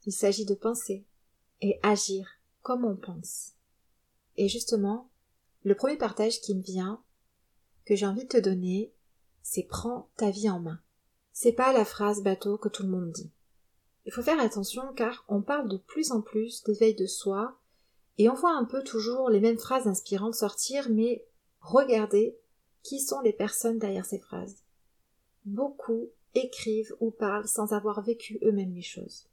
Il 0.05 0.13
s'agit 0.13 0.45
de 0.45 0.53
penser 0.53 1.05
et 1.61 1.79
agir 1.81 2.27
comme 2.61 2.85
on 2.85 2.95
pense. 2.95 3.53
Et 4.37 4.49
justement, 4.49 5.09
le 5.63 5.75
premier 5.75 5.97
partage 5.97 6.41
qui 6.41 6.53
me 6.53 6.61
vient, 6.61 7.01
que 7.85 7.95
j'ai 7.95 8.05
envie 8.05 8.23
de 8.23 8.29
te 8.29 8.37
donner, 8.37 8.93
c'est 9.41 9.63
prends 9.63 10.09
ta 10.17 10.29
vie 10.29 10.49
en 10.49 10.59
main. 10.59 10.79
C'est 11.31 11.53
pas 11.53 11.73
la 11.73 11.85
phrase 11.85 12.23
bateau 12.23 12.57
que 12.57 12.69
tout 12.69 12.83
le 12.83 12.89
monde 12.89 13.11
dit. 13.11 13.31
Il 14.05 14.11
faut 14.11 14.21
faire 14.21 14.39
attention 14.39 14.93
car 14.93 15.25
on 15.27 15.41
parle 15.41 15.69
de 15.69 15.77
plus 15.77 16.11
en 16.11 16.21
plus 16.21 16.63
d'éveil 16.63 16.95
de 16.95 17.05
soi 17.05 17.59
et 18.17 18.29
on 18.29 18.33
voit 18.33 18.55
un 18.55 18.65
peu 18.65 18.83
toujours 18.83 19.29
les 19.29 19.39
mêmes 19.39 19.57
phrases 19.57 19.87
inspirantes 19.87 20.35
sortir, 20.35 20.89
mais 20.89 21.25
regardez 21.59 22.37
qui 22.83 22.99
sont 22.99 23.21
les 23.21 23.33
personnes 23.33 23.79
derrière 23.79 24.05
ces 24.05 24.19
phrases. 24.19 24.63
Beaucoup 25.43 26.09
écrivent 26.33 26.95
ou 26.99 27.11
parlent 27.11 27.47
sans 27.47 27.73
avoir 27.73 28.01
vécu 28.01 28.39
eux-mêmes 28.43 28.73
les 28.73 28.81
choses. 28.81 29.27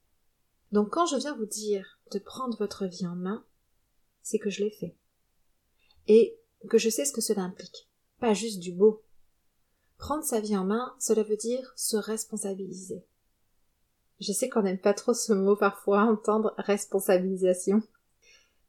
Donc 0.72 0.90
quand 0.90 1.06
je 1.06 1.16
viens 1.16 1.36
vous 1.36 1.46
dire 1.46 1.98
de 2.10 2.18
prendre 2.18 2.56
votre 2.58 2.86
vie 2.86 3.06
en 3.06 3.14
main, 3.14 3.44
c'est 4.22 4.38
que 4.38 4.50
je 4.50 4.64
l'ai 4.64 4.70
fait. 4.70 4.96
Et 6.08 6.38
que 6.68 6.78
je 6.78 6.88
sais 6.88 7.04
ce 7.04 7.12
que 7.12 7.20
cela 7.20 7.42
implique. 7.42 7.88
Pas 8.18 8.34
juste 8.34 8.60
du 8.60 8.72
beau. 8.72 9.02
Prendre 9.98 10.24
sa 10.24 10.40
vie 10.40 10.56
en 10.56 10.64
main, 10.64 10.94
cela 10.98 11.22
veut 11.22 11.36
dire 11.36 11.72
se 11.76 11.96
responsabiliser. 11.96 13.04
Je 14.20 14.32
sais 14.32 14.48
qu'on 14.48 14.62
n'aime 14.62 14.80
pas 14.80 14.94
trop 14.94 15.14
ce 15.14 15.32
mot 15.32 15.56
parfois, 15.56 16.02
entendre 16.02 16.54
responsabilisation. 16.58 17.82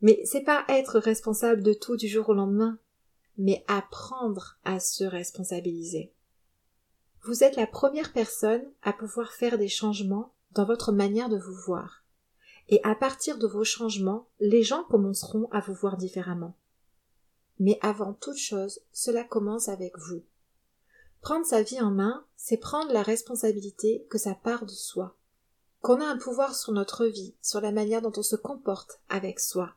Mais 0.04 0.22
c'est 0.26 0.42
pas 0.44 0.66
être 0.68 1.00
responsable 1.00 1.64
de 1.64 1.74
tout 1.74 1.96
du 1.96 2.10
jour 2.10 2.28
au 2.30 2.34
lendemain, 2.34 2.78
mais 3.38 3.64
apprendre 3.68 4.60
à 4.66 4.82
se 4.82 5.06
responsabiliser. 5.06 6.14
Vous 7.24 7.46
êtes 7.46 7.56
la 7.56 7.66
première 7.66 8.12
personne 8.12 8.64
à 8.82 8.92
pouvoir 8.92 9.32
faire 9.32 9.58
des 9.58 9.70
changements 9.70 10.34
dans 10.52 10.66
votre 10.66 10.92
manière 10.92 11.30
de 11.30 11.38
vous 11.38 11.56
voir. 11.56 12.04
Et 12.68 12.82
à 12.84 12.96
partir 12.96 13.38
de 13.38 13.48
vos 13.48 13.64
changements, 13.64 14.28
les 14.42 14.62
gens 14.62 14.84
commenceront 14.84 15.48
à 15.52 15.62
vous 15.62 15.74
voir 15.74 15.96
différemment. 15.96 16.58
Mais 17.60 17.80
avant 17.82 18.14
toute 18.14 18.38
chose, 18.38 18.82
cela 18.92 19.24
commence 19.24 19.70
avec 19.70 19.98
vous. 19.98 20.24
Prendre 21.22 21.46
sa 21.46 21.62
vie 21.62 21.80
en 21.80 21.92
main, 21.92 22.26
c'est 22.36 22.58
prendre 22.58 22.92
la 22.92 23.04
responsabilité 23.04 24.06
que 24.10 24.18
ça 24.18 24.36
part 24.36 24.66
de 24.66 24.72
soi. 24.72 25.16
Qu'on 25.80 26.02
a 26.02 26.06
un 26.06 26.18
pouvoir 26.18 26.56
sur 26.56 26.74
notre 26.74 27.06
vie, 27.06 27.36
sur 27.42 27.62
la 27.62 27.72
manière 27.72 28.02
dont 28.02 28.12
on 28.18 28.24
se 28.24 28.36
comporte 28.36 29.00
avec 29.08 29.40
soi. 29.40 29.76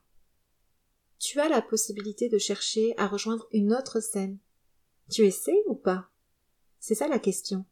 Tu 1.18 1.40
as 1.40 1.48
la 1.48 1.62
possibilité 1.62 2.28
de 2.28 2.38
chercher 2.38 2.94
à 2.98 3.06
rejoindre 3.06 3.48
une 3.52 3.72
autre 3.72 4.00
scène. 4.00 4.38
Tu 5.10 5.22
essaies 5.22 5.62
ou 5.66 5.74
pas? 5.74 6.10
C'est 6.78 6.94
ça 6.94 7.08
la 7.08 7.18
question. 7.18 7.64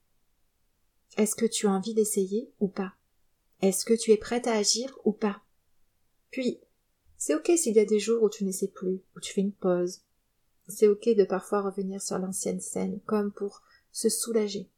Est-ce 1.17 1.37
que 1.37 1.47
tu 1.47 1.67
as 1.67 1.71
envie 1.71 1.95
d'essayer 1.95 2.51
ou 2.59 2.69
pas? 2.69 2.95
Est-ce 3.61 3.85
que 3.85 3.95
tu 3.95 4.11
es 4.13 4.17
prête 4.17 4.47
à 4.47 4.55
agir 4.55 4.99
ou 5.05 5.13
pas? 5.13 5.43
Puis, 6.31 6.61
c'est 7.17 7.35
ok 7.35 7.53
s'il 7.57 7.77
y 7.77 7.81
a 7.81 7.85
des 7.85 8.01
jours 8.01 8.23
où 8.23 8.29
tu 8.29 8.45
n'essaies 8.45 8.69
plus, 8.69 9.03
où 9.15 9.21
tu 9.21 9.33
fais 9.33 9.41
une 9.41 9.53
pause. 9.53 10.01
C'est 10.69 10.89
ok 10.89 11.11
de 11.11 11.25
parfois 11.25 11.63
revenir 11.63 12.03
sur 12.03 12.19
l'ancienne 12.19 12.61
scène, 12.61 13.01
comme 13.07 13.31
pour 13.31 13.63
se 13.93 14.09
soulager. 14.09 14.69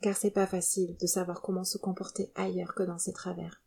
Car 0.00 0.16
c'est 0.16 0.30
pas 0.30 0.46
facile 0.46 0.96
de 1.00 1.06
savoir 1.06 1.40
comment 1.42 1.64
se 1.64 1.78
comporter 1.78 2.30
ailleurs 2.34 2.74
que 2.74 2.82
dans 2.82 2.98
ses 2.98 3.12
travers. 3.12 3.63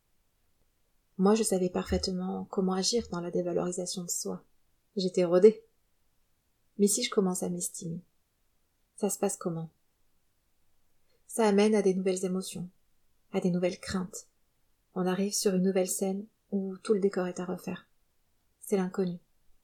Moi, 1.20 1.34
je 1.34 1.44
savais 1.44 1.70
parfaitement 1.70 2.46
comment 2.52 2.74
agir 2.74 3.08
dans 3.10 3.22
la 3.22 3.32
dévalorisation 3.32 4.04
de 4.04 4.10
soi. 4.10 4.44
J'étais 4.96 5.24
rodée. 5.24 5.64
Mais 6.78 6.88
si 6.88 7.04
je 7.04 7.10
commence 7.10 7.42
à 7.42 7.50
m'estimer, 7.50 8.02
ça 8.96 9.10
se 9.10 9.18
passe 9.18 9.36
comment? 9.36 9.72
Ça 11.26 11.48
amène 11.48 11.74
à 11.74 11.82
des 11.82 11.96
nouvelles 11.96 12.24
émotions, 12.24 12.70
à 13.34 13.40
des 13.40 13.50
nouvelles 13.50 13.80
craintes. 13.80 14.28
On 14.94 15.08
arrive 15.08 15.34
sur 15.34 15.56
une 15.56 15.64
nouvelle 15.64 15.90
scène 15.90 16.26
où 16.52 16.78
tout 16.78 16.94
le 16.94 17.00
décor 17.00 17.26
est 17.28 17.40
à 17.40 17.46
refaire. 17.46 17.88
C'est 18.62 18.78
l'inconnu. 18.78 19.18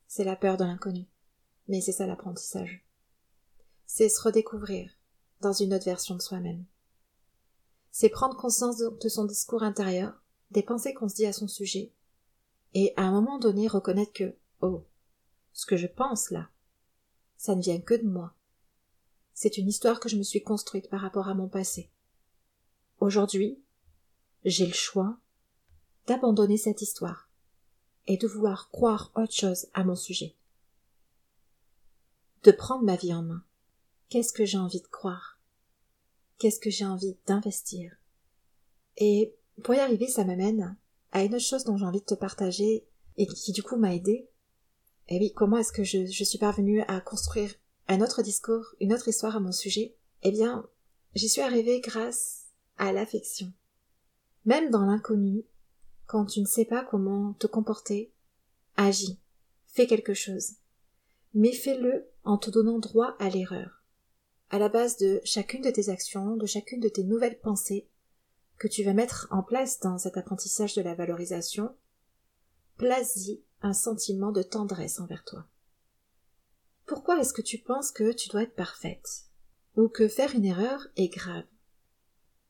C'est 0.08 0.24
la 0.24 0.36
peur 0.36 0.58
de 0.58 0.64
l'inconnu. 0.64 1.06
Mais 1.68 1.82
c'est 1.82 1.92
ça 1.92 2.08
l'apprentissage. 2.08 2.84
C'est 3.86 4.10
se 4.10 4.22
redécouvrir 4.22 4.92
dans 5.42 5.54
une 5.54 5.74
autre 5.74 5.86
version 5.86 6.16
de 6.16 6.22
soi-même. 6.22 6.66
C'est 7.92 8.10
prendre 8.10 8.38
conscience 8.38 8.78
de 8.78 9.10
son 9.10 9.26
discours 9.26 9.62
intérieur, 9.62 10.23
des 10.54 10.64
pensées 10.64 10.94
qu'on 10.94 11.10
se 11.10 11.16
dit 11.16 11.26
à 11.26 11.34
son 11.34 11.48
sujet, 11.48 11.92
et 12.74 12.94
à 12.96 13.04
un 13.04 13.12
moment 13.12 13.40
donné 13.40 13.68
reconnaître 13.68 14.14
que, 14.14 14.36
oh, 14.62 14.84
ce 15.52 15.66
que 15.66 15.78
je 15.78 15.88
pense 15.88 16.32
là, 16.32 16.50
ça 17.38 17.56
ne 17.56 17.62
vient 17.62 17.80
que 17.80 17.96
de 17.96 18.08
moi. 18.08 18.34
C'est 19.34 19.58
une 19.58 19.68
histoire 19.68 20.00
que 20.00 20.10
je 20.10 20.16
me 20.16 20.24
suis 20.24 20.44
construite 20.44 20.90
par 20.90 21.02
rapport 21.02 21.28
à 21.28 21.34
mon 21.34 21.50
passé. 21.50 21.90
Aujourd'hui, 23.00 23.60
j'ai 24.46 24.66
le 24.66 24.74
choix 24.74 25.18
d'abandonner 26.08 26.58
cette 26.58 26.82
histoire 26.82 27.30
et 28.08 28.18
de 28.18 28.28
vouloir 28.28 28.70
croire 28.70 29.12
autre 29.16 29.34
chose 29.34 29.68
à 29.74 29.84
mon 29.84 29.96
sujet. 29.96 30.36
De 32.44 32.52
prendre 32.52 32.84
ma 32.84 32.96
vie 32.96 33.14
en 33.14 33.24
main. 33.24 33.44
Qu'est-ce 34.10 34.34
que 34.34 34.46
j'ai 34.46 34.58
envie 34.58 34.82
de 34.82 34.88
croire? 34.88 35.40
Qu'est-ce 36.38 36.60
que 36.60 36.70
j'ai 36.70 36.86
envie 36.86 37.18
d'investir? 37.26 37.96
Et 38.98 39.34
pour 39.62 39.76
y 39.76 39.80
arriver, 39.80 40.08
ça 40.08 40.26
m'amène 40.26 40.78
à 41.12 41.24
une 41.24 41.36
autre 41.36 41.44
chose 41.44 41.64
dont 41.64 41.78
j'ai 41.78 41.86
envie 41.86 42.00
de 42.00 42.06
te 42.06 42.16
partager 42.16 42.86
et 43.18 43.28
qui 43.28 43.52
du 43.52 43.62
coup 43.62 43.78
m'a 43.78 43.94
aidé. 43.94 44.28
Et 45.10 45.20
oui, 45.20 45.34
comment 45.34 45.58
est-ce 45.58 45.72
que 45.72 45.84
je, 45.84 46.06
je 46.06 46.24
suis 46.24 46.40
parvenue 46.40 46.82
à 46.88 47.00
construire 47.02 47.54
un 47.88 48.02
autre 48.02 48.22
discours, 48.22 48.66
une 48.80 48.94
autre 48.94 49.10
histoire 49.10 49.36
à 49.36 49.40
mon 49.40 49.52
sujet, 49.52 49.96
eh 50.24 50.32
bien, 50.32 50.68
j'y 51.16 51.30
suis 51.30 51.42
arrivée 51.42 51.82
grâce 51.82 52.46
à 52.78 52.94
l'affection. 52.94 53.52
Même 54.46 54.70
dans 54.70 54.86
l'inconnu, 54.86 55.44
quand 56.06 56.26
tu 56.26 56.40
ne 56.40 56.46
sais 56.46 56.66
pas 56.66 56.84
comment 56.84 57.34
te 57.34 57.48
comporter, 57.48 58.12
agis, 58.78 59.20
fais 59.68 59.88
quelque 59.88 60.14
chose. 60.14 60.54
Mais 61.34 61.52
fais-le 61.52 62.08
en 62.24 62.38
te 62.38 62.50
donnant 62.50 62.80
droit 62.80 63.16
à 63.20 63.30
l'erreur. 63.30 63.84
À 64.50 64.60
la 64.60 64.70
base 64.70 64.98
de 64.98 65.20
chacune 65.24 65.62
de 65.62 65.72
tes 65.72 65.90
actions, 65.90 66.38
de 66.38 66.46
chacune 66.46 66.80
de 66.80 66.90
tes 66.90 67.04
nouvelles 67.04 67.40
pensées 67.40 67.88
que 68.58 68.68
tu 68.68 68.84
vas 68.84 68.94
mettre 68.94 69.28
en 69.32 69.44
place 69.44 69.80
dans 69.80 69.98
cet 69.98 70.18
apprentissage 70.18 70.76
de 70.76 70.82
la 70.82 70.96
valorisation, 70.96 71.76
place-y 72.78 73.42
un 73.62 73.74
sentiment 73.74 74.32
de 74.32 74.44
tendresse 74.44 75.00
envers 75.00 75.24
toi. 75.24 75.46
Pourquoi 76.86 77.20
est-ce 77.20 77.34
que 77.34 77.42
tu 77.42 77.58
penses 77.58 77.92
que 77.92 78.12
tu 78.12 78.30
dois 78.30 78.44
être 78.44 78.56
parfaite 78.56 79.26
Ou 79.76 79.88
que 79.88 80.08
faire 80.08 80.36
une 80.36 80.46
erreur 80.46 80.88
est 80.98 81.08
grave? 81.08 81.46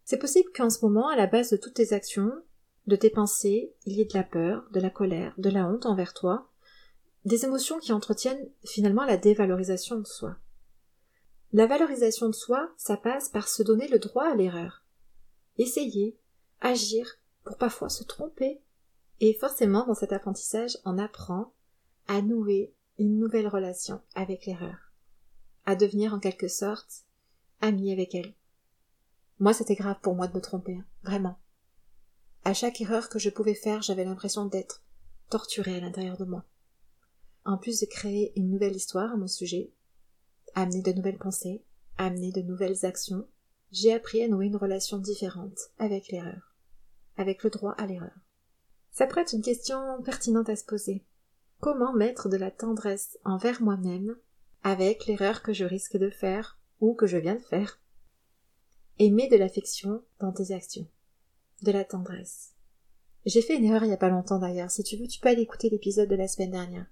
C'est 0.05 0.17
possible 0.17 0.49
qu'en 0.53 0.69
ce 0.69 0.83
moment, 0.83 1.07
à 1.07 1.15
la 1.15 1.27
base 1.27 1.51
de 1.51 1.57
toutes 1.57 1.75
tes 1.75 1.93
actions, 1.93 2.31
de 2.87 2.95
tes 2.95 3.09
pensées, 3.09 3.73
il 3.85 3.93
y 3.93 4.01
ait 4.01 4.05
de 4.05 4.17
la 4.17 4.23
peur, 4.23 4.67
de 4.71 4.79
la 4.79 4.89
colère, 4.89 5.33
de 5.37 5.49
la 5.49 5.67
honte 5.67 5.85
envers 5.85 6.13
toi, 6.13 6.49
des 7.25 7.45
émotions 7.45 7.79
qui 7.79 7.93
entretiennent 7.93 8.49
finalement 8.65 9.05
la 9.05 9.17
dévalorisation 9.17 9.99
de 9.99 10.05
soi. 10.05 10.35
La 11.53 11.67
valorisation 11.67 12.27
de 12.27 12.33
soi, 12.35 12.73
ça 12.77 12.97
passe 12.97 13.29
par 13.29 13.47
se 13.47 13.63
donner 13.63 13.87
le 13.87 13.99
droit 13.99 14.25
à 14.25 14.35
l'erreur. 14.35 14.82
Essayer, 15.57 16.17
agir, 16.61 17.19
pour 17.43 17.57
parfois 17.57 17.89
se 17.89 18.03
tromper. 18.03 18.61
Et 19.19 19.33
forcément, 19.33 19.85
dans 19.85 19.93
cet 19.93 20.11
apprentissage, 20.11 20.77
on 20.85 20.97
apprend 20.97 21.53
à 22.07 22.21
nouer 22.21 22.73
une 22.99 23.17
nouvelle 23.19 23.47
relation 23.47 24.01
avec 24.15 24.45
l'erreur, 24.45 24.91
à 25.65 25.75
devenir 25.75 26.13
en 26.13 26.19
quelque 26.19 26.47
sorte 26.47 27.05
ami 27.61 27.91
avec 27.91 28.13
elle. 28.15 28.33
Moi, 29.39 29.53
c'était 29.53 29.75
grave 29.75 29.99
pour 30.01 30.15
moi 30.15 30.27
de 30.27 30.35
me 30.35 30.41
tromper, 30.41 30.75
hein, 30.75 30.85
vraiment. 31.03 31.37
À 32.45 32.53
chaque 32.53 32.81
erreur 32.81 33.09
que 33.09 33.19
je 33.19 33.29
pouvais 33.29 33.55
faire, 33.55 33.81
j'avais 33.81 34.03
l'impression 34.03 34.45
d'être 34.45 34.83
torturée 35.29 35.77
à 35.77 35.79
l'intérieur 35.79 36.17
de 36.17 36.25
moi. 36.25 36.43
En 37.45 37.57
plus 37.57 37.79
de 37.79 37.85
créer 37.85 38.33
une 38.35 38.49
nouvelle 38.49 38.75
histoire 38.75 39.11
à 39.11 39.17
mon 39.17 39.27
sujet, 39.27 39.71
amener 40.55 40.81
de 40.81 40.91
nouvelles 40.91 41.17
pensées, 41.17 41.63
amener 41.97 42.31
de 42.31 42.41
nouvelles 42.41 42.85
actions, 42.85 43.27
j'ai 43.73 43.91
appris 43.91 44.21
à 44.21 44.27
nouer 44.27 44.45
une 44.45 44.55
relation 44.55 44.99
différente 44.99 45.71
avec 45.79 46.09
l'erreur, 46.09 46.53
avec 47.17 47.43
le 47.43 47.49
droit 47.49 47.71
à 47.71 47.87
l'erreur. 47.87 48.13
Ça 48.91 49.07
prête 49.07 49.33
une 49.33 49.41
question 49.41 49.99
pertinente 50.03 50.47
à 50.47 50.55
se 50.55 50.63
poser. 50.63 51.03
Comment 51.59 51.91
mettre 51.91 52.29
de 52.29 52.37
la 52.37 52.51
tendresse 52.51 53.17
envers 53.25 53.63
moi-même 53.63 54.15
avec 54.61 55.07
l'erreur 55.07 55.41
que 55.41 55.53
je 55.53 55.65
risque 55.65 55.97
de 55.97 56.11
faire 56.11 56.59
ou 56.81 56.93
que 56.93 57.07
je 57.07 57.17
viens 57.17 57.33
de 57.33 57.41
faire? 57.41 57.81
Aimer 58.99 59.27
de 59.27 59.37
l'affection 59.37 60.03
dans 60.19 60.31
tes 60.31 60.53
actions, 60.53 60.87
de 61.63 61.71
la 61.71 61.83
tendresse. 61.83 62.51
J'ai 63.25 63.41
fait 63.41 63.57
une 63.57 63.65
erreur 63.65 63.85
il 63.85 63.89
y 63.89 63.93
a 63.93 63.97
pas 63.97 64.09
longtemps 64.09 64.37
d'ailleurs, 64.37 64.69
si 64.69 64.83
tu 64.83 64.97
veux 64.97 65.07
tu 65.07 65.19
peux 65.19 65.29
aller 65.29 65.41
écouter 65.41 65.71
l'épisode 65.71 66.09
de 66.09 66.15
la 66.15 66.27
semaine 66.27 66.51
dernière, 66.51 66.85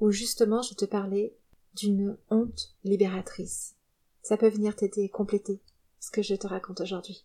où 0.00 0.10
justement 0.10 0.60
je 0.60 0.74
te 0.74 0.84
parlais 0.84 1.34
d'une 1.74 2.18
honte 2.28 2.76
libératrice. 2.84 3.74
Ça 4.20 4.36
peut 4.36 4.50
venir 4.50 4.76
t'aider 4.76 5.02
et 5.02 5.08
compléter 5.08 5.62
ce 6.00 6.10
que 6.10 6.22
je 6.22 6.34
te 6.34 6.46
raconte 6.46 6.80
aujourd'hui. 6.80 7.24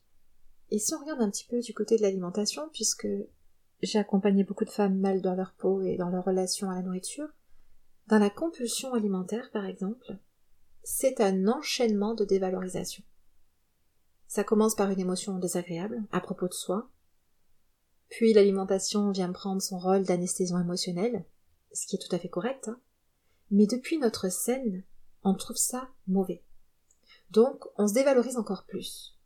Et 0.70 0.80
si 0.80 0.94
on 0.96 1.00
regarde 1.00 1.22
un 1.22 1.30
petit 1.30 1.46
peu 1.46 1.60
du 1.60 1.74
côté 1.74 1.98
de 1.98 2.02
l'alimentation, 2.02 2.70
puisque 2.72 3.08
j'ai 3.82 4.00
accompagné 4.00 4.44
beaucoup 4.44 4.66
de 4.66 4.70
femmes 4.70 5.00
mal 5.00 5.22
dans 5.22 5.36
leur 5.36 5.54
peau 5.54 5.82
et 5.82 5.98
dans 5.98 6.10
leur 6.10 6.24
relation 6.24 6.70
à 6.70 6.76
la 6.76 6.82
nourriture, 6.82 7.28
dans 8.08 8.20
la 8.20 8.30
compulsion 8.30 8.94
alimentaire 8.94 9.52
par 9.52 9.66
exemple, 9.66 10.18
c'est 10.84 11.22
un 11.22 11.48
enchaînement 11.48 12.14
de 12.14 12.26
dévalorisation. 12.26 13.04
Ça 14.28 14.44
commence 14.44 14.76
par 14.76 14.90
une 14.90 15.00
émotion 15.00 15.38
désagréable 15.40 16.04
à 16.12 16.22
propos 16.22 16.48
de 16.48 16.54
soi, 16.54 16.90
puis 18.10 18.34
l'alimentation 18.34 19.12
vient 19.12 19.32
prendre 19.32 19.62
son 19.62 19.78
rôle 19.78 20.04
d'anesthésion 20.04 20.60
émotionnelle, 20.60 21.26
ce 21.74 21.88
qui 21.88 21.96
est 21.96 22.00
tout 22.00 22.14
à 22.16 22.20
fait 22.20 22.30
correct, 22.30 22.68
hein. 22.68 22.80
mais 23.50 23.68
depuis 23.68 23.98
notre 23.98 24.30
scène, 24.30 24.84
on 25.24 25.34
trouve 25.34 25.58
ça 25.58 25.90
mauvais. 26.08 26.44
Donc 27.32 27.66
on 27.78 27.88
se 27.88 27.94
dévalorise 27.94 28.38
encore 28.38 28.66
plus. 28.66 29.18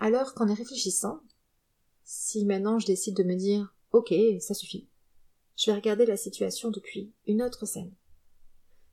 Alors 0.00 0.34
qu'en 0.34 0.48
y 0.48 0.54
réfléchissant, 0.54 1.20
si 2.02 2.44
maintenant 2.44 2.78
je 2.78 2.86
décide 2.86 3.16
de 3.16 3.22
me 3.22 3.36
dire 3.36 3.72
ok, 3.92 4.12
ça 4.40 4.54
suffit, 4.54 4.88
je 5.56 5.70
vais 5.70 5.76
regarder 5.76 6.06
la 6.06 6.16
situation 6.16 6.70
depuis 6.70 7.12
une 7.26 7.42
autre 7.42 7.66
scène. 7.66 7.94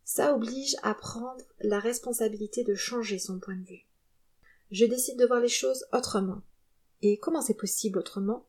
Ça 0.03 0.36
oblige 0.36 0.75
à 0.84 0.94
prendre 0.94 1.44
la 1.62 1.79
responsabilité 1.79 2.63
de 2.63 2.75
changer 2.75 3.20
son 3.20 3.39
point 3.39 3.56
de 3.56 3.65
vue. 3.65 3.88
Je 4.70 4.86
décide 4.86 5.17
de 5.17 5.25
voir 5.25 5.39
les 5.39 5.50
choses 5.50 5.86
autrement. 5.91 6.41
Et 7.01 7.17
comment 7.17 7.41
c'est 7.41 7.53
possible 7.53 8.00
autrement? 8.00 8.46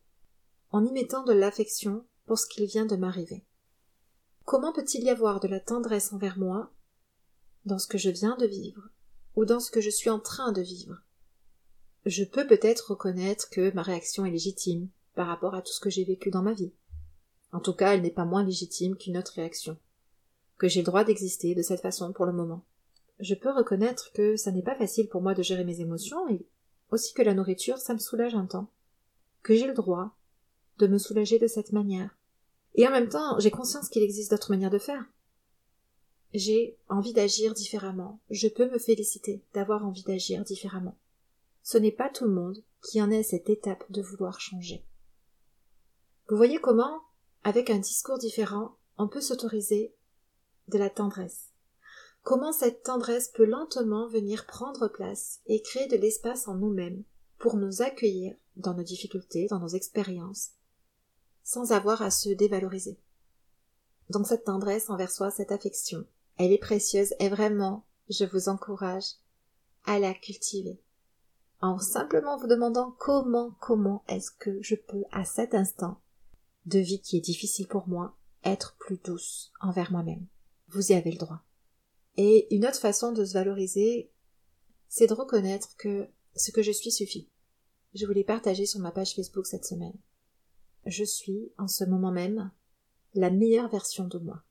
En 0.70 0.84
y 0.84 0.92
mettant 0.92 1.24
de 1.24 1.32
l'affection 1.32 2.04
pour 2.26 2.38
ce 2.38 2.46
qu'il 2.46 2.66
vient 2.66 2.86
de 2.86 2.96
m'arriver. 2.96 3.44
Comment 4.44 4.72
peut-il 4.72 5.04
y 5.04 5.10
avoir 5.10 5.40
de 5.40 5.48
la 5.48 5.60
tendresse 5.60 6.12
envers 6.12 6.38
moi 6.38 6.72
dans 7.64 7.78
ce 7.78 7.86
que 7.86 7.98
je 7.98 8.10
viens 8.10 8.36
de 8.36 8.46
vivre? 8.46 8.82
Ou 9.38 9.44
dans 9.44 9.60
ce 9.60 9.70
que 9.70 9.80
je 9.80 9.88
suis 9.88 10.10
en 10.10 10.18
train 10.18 10.50
de 10.50 10.60
vivre 10.60 11.00
Je 12.06 12.24
peux 12.24 12.44
peut-être 12.44 12.90
reconnaître 12.90 13.48
que 13.50 13.72
ma 13.72 13.82
réaction 13.82 14.24
est 14.24 14.32
légitime 14.32 14.88
par 15.14 15.28
rapport 15.28 15.54
à 15.54 15.62
tout 15.62 15.72
ce 15.72 15.78
que 15.78 15.90
j'ai 15.90 16.02
vécu 16.02 16.32
dans 16.32 16.42
ma 16.42 16.54
vie. 16.54 16.72
En 17.52 17.60
tout 17.60 17.72
cas, 17.72 17.94
elle 17.94 18.02
n'est 18.02 18.10
pas 18.10 18.24
moins 18.24 18.42
légitime 18.42 18.96
qu'une 18.96 19.16
autre 19.16 19.34
réaction. 19.36 19.78
Que 20.56 20.66
j'ai 20.66 20.80
le 20.80 20.86
droit 20.86 21.04
d'exister 21.04 21.54
de 21.54 21.62
cette 21.62 21.82
façon 21.82 22.12
pour 22.12 22.26
le 22.26 22.32
moment. 22.32 22.64
Je 23.20 23.36
peux 23.36 23.52
reconnaître 23.52 24.10
que 24.12 24.36
ça 24.36 24.50
n'est 24.50 24.60
pas 24.60 24.74
facile 24.74 25.08
pour 25.08 25.22
moi 25.22 25.34
de 25.34 25.42
gérer 25.44 25.62
mes 25.62 25.80
émotions 25.80 26.28
et 26.28 26.44
aussi 26.90 27.14
que 27.14 27.22
la 27.22 27.34
nourriture, 27.34 27.78
ça 27.78 27.94
me 27.94 28.00
soulage 28.00 28.34
un 28.34 28.46
temps. 28.46 28.72
Que 29.44 29.54
j'ai 29.54 29.68
le 29.68 29.74
droit 29.74 30.16
de 30.78 30.88
me 30.88 30.98
soulager 30.98 31.38
de 31.38 31.46
cette 31.46 31.70
manière 31.70 32.18
et 32.74 32.88
en 32.88 32.90
même 32.90 33.08
temps, 33.08 33.38
j'ai 33.38 33.52
conscience 33.52 33.88
qu'il 33.88 34.02
existe 34.02 34.32
d'autres 34.32 34.50
manières 34.50 34.70
de 34.70 34.78
faire. 34.78 35.04
J'ai 36.34 36.76
envie 36.88 37.14
d'agir 37.14 37.54
différemment. 37.54 38.20
Je 38.30 38.48
peux 38.48 38.70
me 38.70 38.78
féliciter 38.78 39.42
d'avoir 39.54 39.86
envie 39.86 40.02
d'agir 40.02 40.44
différemment. 40.44 40.96
Ce 41.62 41.78
n'est 41.78 41.92
pas 41.92 42.10
tout 42.10 42.24
le 42.24 42.34
monde 42.34 42.62
qui 42.82 43.00
en 43.00 43.10
est 43.10 43.20
à 43.20 43.22
cette 43.22 43.48
étape 43.48 43.84
de 43.90 44.02
vouloir 44.02 44.40
changer. 44.40 44.84
Vous 46.28 46.36
voyez 46.36 46.60
comment, 46.60 47.02
avec 47.44 47.70
un 47.70 47.78
discours 47.78 48.18
différent, 48.18 48.76
on 48.98 49.08
peut 49.08 49.20
s'autoriser 49.20 49.94
de 50.68 50.78
la 50.78 50.90
tendresse. 50.90 51.48
Comment 52.22 52.52
cette 52.52 52.82
tendresse 52.82 53.28
peut 53.28 53.46
lentement 53.46 54.06
venir 54.08 54.46
prendre 54.46 54.88
place 54.88 55.40
et 55.46 55.62
créer 55.62 55.86
de 55.86 55.96
l'espace 55.96 56.46
en 56.46 56.56
nous-mêmes 56.56 57.04
pour 57.38 57.56
nous 57.56 57.80
accueillir 57.80 58.36
dans 58.56 58.74
nos 58.74 58.82
difficultés, 58.82 59.46
dans 59.46 59.60
nos 59.60 59.68
expériences, 59.68 60.50
sans 61.42 61.72
avoir 61.72 62.02
à 62.02 62.10
se 62.10 62.28
dévaloriser. 62.28 62.98
Donc 64.10 64.26
cette 64.26 64.44
tendresse 64.44 64.90
envers 64.90 65.10
soi, 65.10 65.30
cette 65.30 65.52
affection, 65.52 66.04
elle 66.38 66.52
est 66.52 66.58
précieuse 66.58 67.14
et 67.18 67.28
vraiment, 67.28 67.86
je 68.08 68.24
vous 68.24 68.48
encourage 68.48 69.16
à 69.84 69.98
la 69.98 70.14
cultiver. 70.14 70.80
En 71.60 71.78
simplement 71.78 72.38
vous 72.38 72.46
demandant 72.46 72.94
comment, 72.98 73.52
comment 73.60 74.04
est-ce 74.08 74.30
que 74.30 74.62
je 74.62 74.76
peux 74.76 75.04
à 75.10 75.24
cet 75.24 75.54
instant 75.54 76.00
de 76.66 76.78
vie 76.78 77.00
qui 77.00 77.16
est 77.16 77.22
difficile 77.22 77.66
pour 77.66 77.88
moi 77.88 78.16
être 78.44 78.76
plus 78.78 78.98
douce 78.98 79.52
envers 79.60 79.90
moi-même. 79.90 80.26
Vous 80.68 80.92
y 80.92 80.94
avez 80.94 81.10
le 81.10 81.18
droit. 81.18 81.42
Et 82.16 82.54
une 82.54 82.66
autre 82.66 82.78
façon 82.78 83.12
de 83.12 83.24
se 83.24 83.34
valoriser, 83.34 84.10
c'est 84.88 85.06
de 85.06 85.14
reconnaître 85.14 85.76
que 85.76 86.08
ce 86.36 86.50
que 86.52 86.62
je 86.62 86.72
suis 86.72 86.92
suffit. 86.92 87.28
Je 87.94 88.06
voulais 88.06 88.24
partager 88.24 88.66
sur 88.66 88.80
ma 88.80 88.92
page 88.92 89.14
Facebook 89.14 89.46
cette 89.46 89.64
semaine 89.64 89.96
je 90.88 91.04
suis, 91.04 91.52
en 91.58 91.68
ce 91.68 91.84
moment 91.84 92.12
même, 92.12 92.50
la 93.14 93.30
meilleure 93.30 93.68
version 93.68 94.06
de 94.06 94.18
moi. 94.18 94.42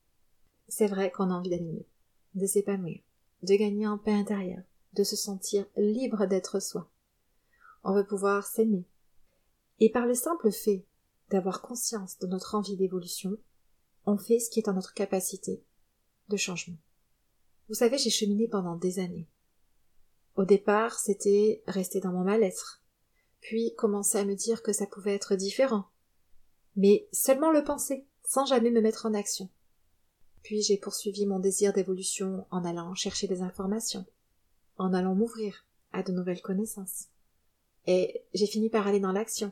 C'est 0.70 0.88
vrai 0.88 1.12
qu'on 1.12 1.30
a 1.32 1.34
envie 1.34 1.50
d'aller 1.50 1.64
mieux, 1.64 1.86
de 2.36 2.46
s'épanouir, 2.46 3.02
de 3.44 3.56
gagner 3.56 3.88
en 3.88 3.98
paix 3.98 4.14
intérieure, 4.14 4.64
de 4.94 5.04
se 5.04 5.16
sentir 5.16 5.66
libre 5.76 6.26
d'être 6.26 6.60
soi. 6.60 6.90
On 7.84 7.94
veut 7.94 8.06
pouvoir 8.06 8.46
s'aimer. 8.46 8.86
Et 9.80 9.92
par 9.92 10.06
le 10.06 10.14
simple 10.14 10.52
fait 10.52 10.86
d'avoir 11.30 11.62
conscience 11.62 12.18
de 12.20 12.28
notre 12.28 12.56
envie 12.56 12.76
d'évolution, 12.76 13.38
on 14.06 14.18
fait 14.18 14.40
ce 14.40 14.50
qui 14.50 14.60
est 14.60 14.70
en 14.70 14.74
notre 14.74 14.94
capacité 14.94 15.64
de 16.30 16.38
changement. 16.38 16.78
Vous 17.70 17.76
savez, 17.76 17.98
j'ai 17.98 18.10
cheminé 18.10 18.48
pendant 18.48 18.76
des 18.76 19.00
années. 19.00 19.28
Au 20.36 20.46
départ, 20.46 21.00
c'était 21.00 21.64
rester 21.68 22.00
dans 22.00 22.12
mon 22.12 22.24
mal-être, 22.24 22.82
puis 23.42 23.74
commencer 23.76 24.18
à 24.18 24.26
me 24.26 24.36
dire 24.36 24.64
que 24.64 24.72
ça 24.72 24.86
pouvait 24.86 25.16
être 25.16 25.36
différent, 25.36 25.86
mais 26.76 27.08
seulement 27.12 27.52
le 27.52 27.64
penser, 27.64 28.06
sans 28.24 28.46
jamais 28.46 28.72
me 28.72 28.82
mettre 28.82 29.06
en 29.06 29.14
action. 29.14 29.50
Puis 30.48 30.62
j'ai 30.62 30.78
poursuivi 30.78 31.26
mon 31.26 31.40
désir 31.40 31.74
d'évolution 31.74 32.48
en 32.52 32.64
allant 32.64 32.96
chercher 32.96 33.28
des 33.28 33.42
informations, 33.42 34.06
en 34.78 34.94
allant 34.94 35.14
m'ouvrir 35.14 35.66
à 35.92 36.04
de 36.04 36.14
nouvelles 36.14 36.42
connaissances. 36.42 37.08
Et 37.86 38.24
j'ai 38.34 38.48
fini 38.48 38.70
par 38.70 38.88
aller 38.88 39.02
dans 39.02 39.12
l'action. 39.12 39.52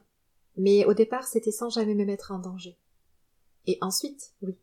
Mais 0.55 0.85
au 0.85 0.93
départ, 0.93 1.27
c'était 1.27 1.51
sans 1.51 1.69
jamais 1.69 1.95
me 1.95 2.05
mettre 2.05 2.31
en 2.31 2.39
danger. 2.39 2.77
Et 3.67 3.77
ensuite, 3.81 4.31
oui, 4.41 4.55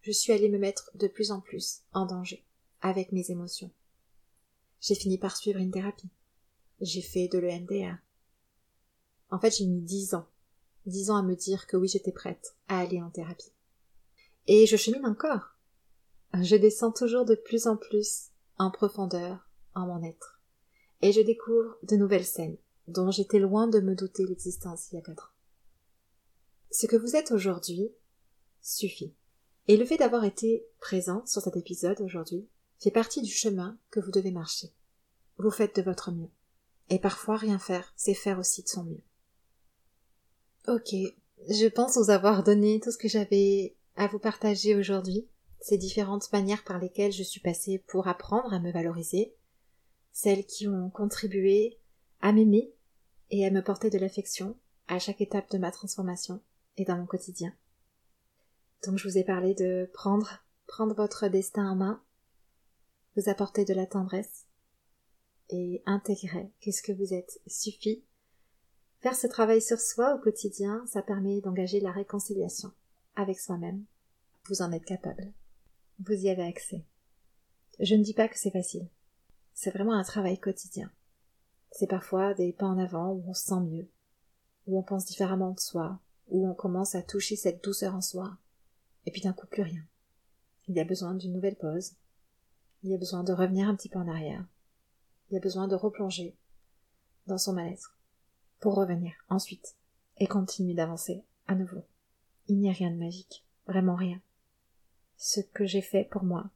je 0.00 0.10
suis 0.10 0.32
allée 0.32 0.48
me 0.48 0.56
mettre 0.56 0.90
de 0.94 1.06
plus 1.06 1.30
en 1.32 1.42
plus 1.42 1.82
en 1.92 2.06
danger, 2.06 2.42
avec 2.80 3.12
mes 3.12 3.30
émotions. 3.30 3.70
J'ai 4.80 4.94
fini 4.94 5.18
par 5.18 5.36
suivre 5.36 5.60
une 5.60 5.70
thérapie. 5.70 6.08
J'ai 6.80 7.02
fait 7.02 7.28
de 7.28 7.36
l'EMDR. 7.36 7.98
En 9.30 9.38
fait, 9.38 9.54
j'ai 9.54 9.66
mis 9.66 9.82
dix 9.82 10.14
ans 10.14 10.26
disant 10.86 11.16
à 11.16 11.22
me 11.22 11.36
dire 11.36 11.66
que 11.66 11.76
oui, 11.76 11.88
j'étais 11.88 12.10
prête 12.10 12.56
à 12.68 12.78
aller 12.78 13.02
en 13.02 13.10
thérapie. 13.10 13.52
Et 14.46 14.66
je 14.66 14.78
chemine 14.78 15.04
encore. 15.04 15.53
Je 16.42 16.56
descends 16.56 16.90
toujours 16.90 17.24
de 17.24 17.34
plus 17.34 17.66
en 17.66 17.76
plus 17.76 18.30
en 18.58 18.70
profondeur 18.70 19.48
en 19.74 19.86
mon 19.86 20.02
être. 20.02 20.40
Et 21.00 21.12
je 21.12 21.20
découvre 21.20 21.76
de 21.82 21.96
nouvelles 21.96 22.24
scènes 22.24 22.56
dont 22.88 23.10
j'étais 23.10 23.38
loin 23.38 23.66
de 23.66 23.80
me 23.80 23.94
douter 23.94 24.26
l'existence 24.26 24.90
il 24.90 24.96
y 24.96 24.98
a 24.98 25.02
quatre 25.02 25.24
ans. 25.24 25.34
Ce 26.70 26.86
que 26.86 26.96
vous 26.96 27.14
êtes 27.14 27.30
aujourd'hui 27.30 27.90
suffit. 28.62 29.14
Et 29.68 29.76
le 29.76 29.84
fait 29.84 29.96
d'avoir 29.96 30.24
été 30.24 30.66
présent 30.80 31.24
sur 31.24 31.40
cet 31.40 31.56
épisode 31.56 32.00
aujourd'hui 32.00 32.48
fait 32.80 32.90
partie 32.90 33.22
du 33.22 33.30
chemin 33.30 33.78
que 33.90 34.00
vous 34.00 34.10
devez 34.10 34.32
marcher. 34.32 34.72
Vous 35.38 35.50
faites 35.50 35.76
de 35.76 35.82
votre 35.82 36.10
mieux. 36.10 36.30
Et 36.90 36.98
parfois 36.98 37.36
rien 37.36 37.58
faire, 37.58 37.92
c'est 37.96 38.14
faire 38.14 38.38
aussi 38.38 38.62
de 38.62 38.68
son 38.68 38.84
mieux. 38.84 39.02
Ok, 40.66 40.94
je 41.48 41.68
pense 41.68 41.96
vous 41.96 42.10
avoir 42.10 42.42
donné 42.42 42.80
tout 42.80 42.90
ce 42.90 42.98
que 42.98 43.08
j'avais 43.08 43.76
à 43.96 44.06
vous 44.08 44.18
partager 44.18 44.74
aujourd'hui, 44.74 45.26
ces 45.64 45.78
différentes 45.78 46.30
manières 46.30 46.62
par 46.62 46.78
lesquelles 46.78 47.10
je 47.10 47.22
suis 47.22 47.40
passée 47.40 47.82
pour 47.86 48.06
apprendre 48.06 48.52
à 48.52 48.60
me 48.60 48.70
valoriser, 48.70 49.34
celles 50.12 50.44
qui 50.44 50.68
ont 50.68 50.90
contribué 50.90 51.80
à 52.20 52.32
m'aimer 52.32 52.74
et 53.30 53.46
à 53.46 53.50
me 53.50 53.62
porter 53.62 53.88
de 53.88 53.96
l'affection 53.96 54.58
à 54.88 54.98
chaque 54.98 55.22
étape 55.22 55.50
de 55.50 55.56
ma 55.56 55.70
transformation 55.70 56.42
et 56.76 56.84
dans 56.84 56.98
mon 56.98 57.06
quotidien. 57.06 57.50
Donc 58.84 58.98
je 58.98 59.08
vous 59.08 59.16
ai 59.16 59.24
parlé 59.24 59.54
de 59.54 59.88
prendre, 59.94 60.44
prendre 60.66 60.94
votre 60.94 61.28
destin 61.28 61.70
en 61.70 61.76
main, 61.76 62.02
vous 63.16 63.30
apporter 63.30 63.64
de 63.64 63.72
la 63.72 63.86
tendresse 63.86 64.44
et 65.48 65.82
intégrer 65.86 66.52
qu'est-ce 66.60 66.82
que 66.82 66.92
vous 66.92 67.14
êtes 67.14 67.40
suffit 67.46 68.04
Faire 69.00 69.16
ce 69.16 69.26
travail 69.26 69.62
sur 69.62 69.80
soi 69.80 70.14
au 70.14 70.18
quotidien, 70.18 70.84
ça 70.86 71.00
permet 71.00 71.40
d'engager 71.40 71.80
la 71.80 71.90
réconciliation 71.90 72.70
avec 73.16 73.40
soi-même. 73.40 73.86
Vous 74.50 74.60
en 74.60 74.70
êtes 74.70 74.84
capable. 74.84 75.32
Vous 76.00 76.12
y 76.12 76.28
avez 76.28 76.42
accès. 76.42 76.84
Je 77.78 77.94
ne 77.94 78.02
dis 78.02 78.14
pas 78.14 78.28
que 78.28 78.38
c'est 78.38 78.50
facile. 78.50 78.88
C'est 79.52 79.70
vraiment 79.70 79.94
un 79.94 80.02
travail 80.02 80.38
quotidien. 80.38 80.90
C'est 81.70 81.86
parfois 81.86 82.34
des 82.34 82.52
pas 82.52 82.66
en 82.66 82.78
avant 82.78 83.12
où 83.12 83.24
on 83.28 83.34
se 83.34 83.44
sent 83.44 83.60
mieux, 83.60 83.88
où 84.66 84.78
on 84.78 84.82
pense 84.82 85.06
différemment 85.06 85.52
de 85.52 85.60
soi, 85.60 86.00
où 86.28 86.48
on 86.48 86.54
commence 86.54 86.96
à 86.96 87.02
toucher 87.02 87.36
cette 87.36 87.62
douceur 87.62 87.94
en 87.94 88.00
soi, 88.00 88.36
et 89.06 89.12
puis 89.12 89.20
d'un 89.20 89.32
coup 89.32 89.46
plus 89.46 89.62
rien. 89.62 89.82
Il 90.66 90.74
y 90.74 90.80
a 90.80 90.84
besoin 90.84 91.14
d'une 91.14 91.32
nouvelle 91.32 91.56
pause, 91.56 91.94
Il 92.82 92.90
y 92.90 92.94
a 92.94 92.98
besoin 92.98 93.24
de 93.24 93.32
revenir 93.32 93.68
un 93.68 93.76
petit 93.76 93.88
peu 93.88 93.98
en 93.98 94.08
arrière. 94.08 94.44
Il 95.30 95.34
y 95.34 95.36
a 95.36 95.40
besoin 95.40 95.68
de 95.68 95.74
replonger 95.74 96.36
dans 97.26 97.38
son 97.38 97.54
mal-être 97.54 97.96
pour 98.60 98.74
revenir 98.74 99.14
ensuite 99.28 99.76
et 100.18 100.26
continuer 100.26 100.74
d'avancer 100.74 101.24
à 101.46 101.54
nouveau. 101.54 101.84
Il 102.48 102.58
n'y 102.58 102.68
a 102.68 102.72
rien 102.72 102.90
de 102.90 102.98
magique, 102.98 103.46
vraiment 103.66 103.94
rien. 103.94 104.20
Ce 105.16 105.40
que 105.40 105.64
j'ai 105.64 105.82
fait 105.82 106.04
pour 106.04 106.24
moi, 106.24 106.50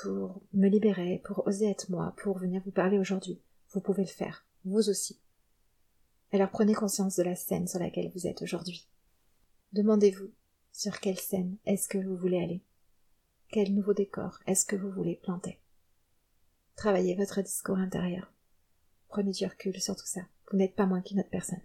pour 0.00 0.40
me 0.52 0.68
libérer, 0.68 1.20
pour 1.24 1.46
oser 1.46 1.68
être 1.70 1.90
moi, 1.90 2.14
pour 2.18 2.38
venir 2.38 2.62
vous 2.64 2.70
parler 2.70 2.98
aujourd'hui, 2.98 3.40
vous 3.70 3.80
pouvez 3.80 4.04
le 4.04 4.08
faire, 4.08 4.46
vous 4.64 4.88
aussi. 4.88 5.20
Alors 6.32 6.50
prenez 6.50 6.74
conscience 6.74 7.16
de 7.16 7.22
la 7.22 7.34
scène 7.34 7.66
sur 7.66 7.80
laquelle 7.80 8.10
vous 8.14 8.26
êtes 8.26 8.42
aujourd'hui. 8.42 8.86
Demandez-vous 9.72 10.30
sur 10.72 11.00
quelle 11.00 11.18
scène 11.18 11.56
est-ce 11.66 11.88
que 11.88 11.98
vous 11.98 12.16
voulez 12.16 12.42
aller 12.42 12.62
Quel 13.50 13.74
nouveau 13.74 13.94
décor 13.94 14.38
est-ce 14.46 14.64
que 14.64 14.76
vous 14.76 14.90
voulez 14.90 15.16
planter 15.16 15.58
Travaillez 16.76 17.16
votre 17.16 17.42
discours 17.42 17.78
intérieur. 17.78 18.32
Prenez 19.08 19.32
du 19.32 19.46
recul 19.46 19.80
sur 19.80 19.96
tout 19.96 20.06
ça. 20.06 20.20
Vous 20.50 20.58
n'êtes 20.58 20.76
pas 20.76 20.86
moins 20.86 21.00
qu'une 21.00 21.20
autre 21.20 21.30
personne. 21.30 21.60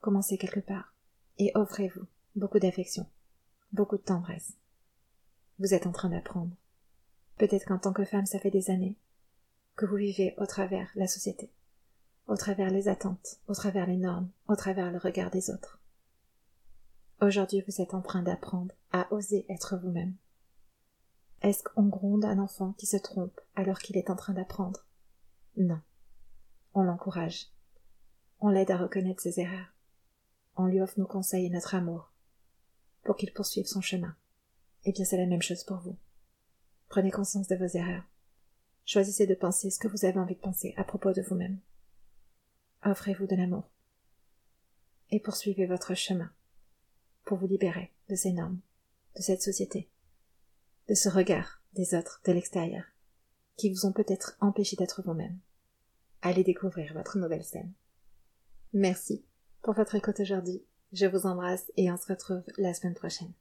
Commencez 0.00 0.38
quelque 0.38 0.60
part 0.60 0.94
et 1.38 1.52
offrez-vous 1.54 2.06
beaucoup 2.34 2.58
d'affection, 2.58 3.06
beaucoup 3.72 3.96
de 3.96 4.02
tendresse. 4.02 4.54
Vous 5.62 5.74
êtes 5.74 5.86
en 5.86 5.92
train 5.92 6.08
d'apprendre. 6.08 6.56
Peut-être 7.38 7.66
qu'en 7.66 7.78
tant 7.78 7.92
que 7.92 8.04
femme, 8.04 8.26
ça 8.26 8.40
fait 8.40 8.50
des 8.50 8.68
années 8.68 8.96
que 9.76 9.86
vous 9.86 9.94
vivez 9.94 10.34
au 10.38 10.44
travers 10.44 10.90
la 10.96 11.06
société, 11.06 11.52
au 12.26 12.36
travers 12.36 12.68
les 12.68 12.88
attentes, 12.88 13.38
au 13.46 13.54
travers 13.54 13.86
les 13.86 13.96
normes, 13.96 14.28
au 14.48 14.56
travers 14.56 14.90
le 14.90 14.98
regard 14.98 15.30
des 15.30 15.50
autres. 15.50 15.80
Aujourd'hui, 17.20 17.62
vous 17.68 17.80
êtes 17.80 17.94
en 17.94 18.02
train 18.02 18.24
d'apprendre 18.24 18.74
à 18.90 19.06
oser 19.12 19.46
être 19.48 19.76
vous-même. 19.76 20.16
Est-ce 21.42 21.62
qu'on 21.62 21.86
gronde 21.86 22.24
un 22.24 22.40
enfant 22.40 22.72
qui 22.72 22.86
se 22.86 22.96
trompe 22.96 23.40
alors 23.54 23.78
qu'il 23.78 23.96
est 23.96 24.10
en 24.10 24.16
train 24.16 24.32
d'apprendre? 24.32 24.84
Non. 25.56 25.80
On 26.74 26.82
l'encourage. 26.82 27.52
On 28.40 28.48
l'aide 28.48 28.72
à 28.72 28.78
reconnaître 28.78 29.22
ses 29.22 29.38
erreurs. 29.38 29.72
On 30.56 30.66
lui 30.66 30.80
offre 30.80 30.98
nos 30.98 31.06
conseils 31.06 31.46
et 31.46 31.50
notre 31.50 31.76
amour 31.76 32.10
pour 33.04 33.14
qu'il 33.14 33.32
poursuive 33.32 33.66
son 33.66 33.80
chemin. 33.80 34.16
Eh 34.84 34.92
bien, 34.92 35.04
c'est 35.04 35.16
la 35.16 35.26
même 35.26 35.42
chose 35.42 35.64
pour 35.64 35.78
vous. 35.78 35.96
Prenez 36.88 37.10
conscience 37.10 37.48
de 37.48 37.56
vos 37.56 37.66
erreurs. 37.66 38.04
Choisissez 38.84 39.26
de 39.26 39.34
penser 39.34 39.70
ce 39.70 39.78
que 39.78 39.88
vous 39.88 40.04
avez 40.04 40.18
envie 40.18 40.34
de 40.34 40.40
penser 40.40 40.74
à 40.76 40.84
propos 40.84 41.12
de 41.12 41.22
vous-même. 41.22 41.58
Offrez-vous 42.84 43.26
de 43.26 43.36
l'amour. 43.36 43.70
Et 45.10 45.20
poursuivez 45.20 45.66
votre 45.66 45.94
chemin 45.94 46.32
pour 47.24 47.38
vous 47.38 47.46
libérer 47.46 47.92
de 48.08 48.16
ces 48.16 48.32
normes, 48.32 48.60
de 49.16 49.22
cette 49.22 49.42
société, 49.42 49.88
de 50.88 50.94
ce 50.94 51.08
regard 51.08 51.62
des 51.74 51.94
autres 51.94 52.20
de 52.26 52.32
l'extérieur, 52.32 52.84
qui 53.56 53.70
vous 53.70 53.86
ont 53.86 53.92
peut-être 53.92 54.36
empêché 54.40 54.76
d'être 54.76 55.02
vous-même. 55.02 55.38
Allez 56.22 56.44
découvrir 56.44 56.92
votre 56.94 57.18
nouvelle 57.18 57.44
scène. 57.44 57.72
Merci 58.72 59.24
pour 59.62 59.74
votre 59.74 59.94
écoute 59.94 60.20
aujourd'hui. 60.20 60.64
Je 60.92 61.06
vous 61.06 61.26
embrasse 61.26 61.70
et 61.76 61.90
on 61.90 61.96
se 61.96 62.06
retrouve 62.06 62.42
la 62.58 62.74
semaine 62.74 62.94
prochaine. 62.94 63.32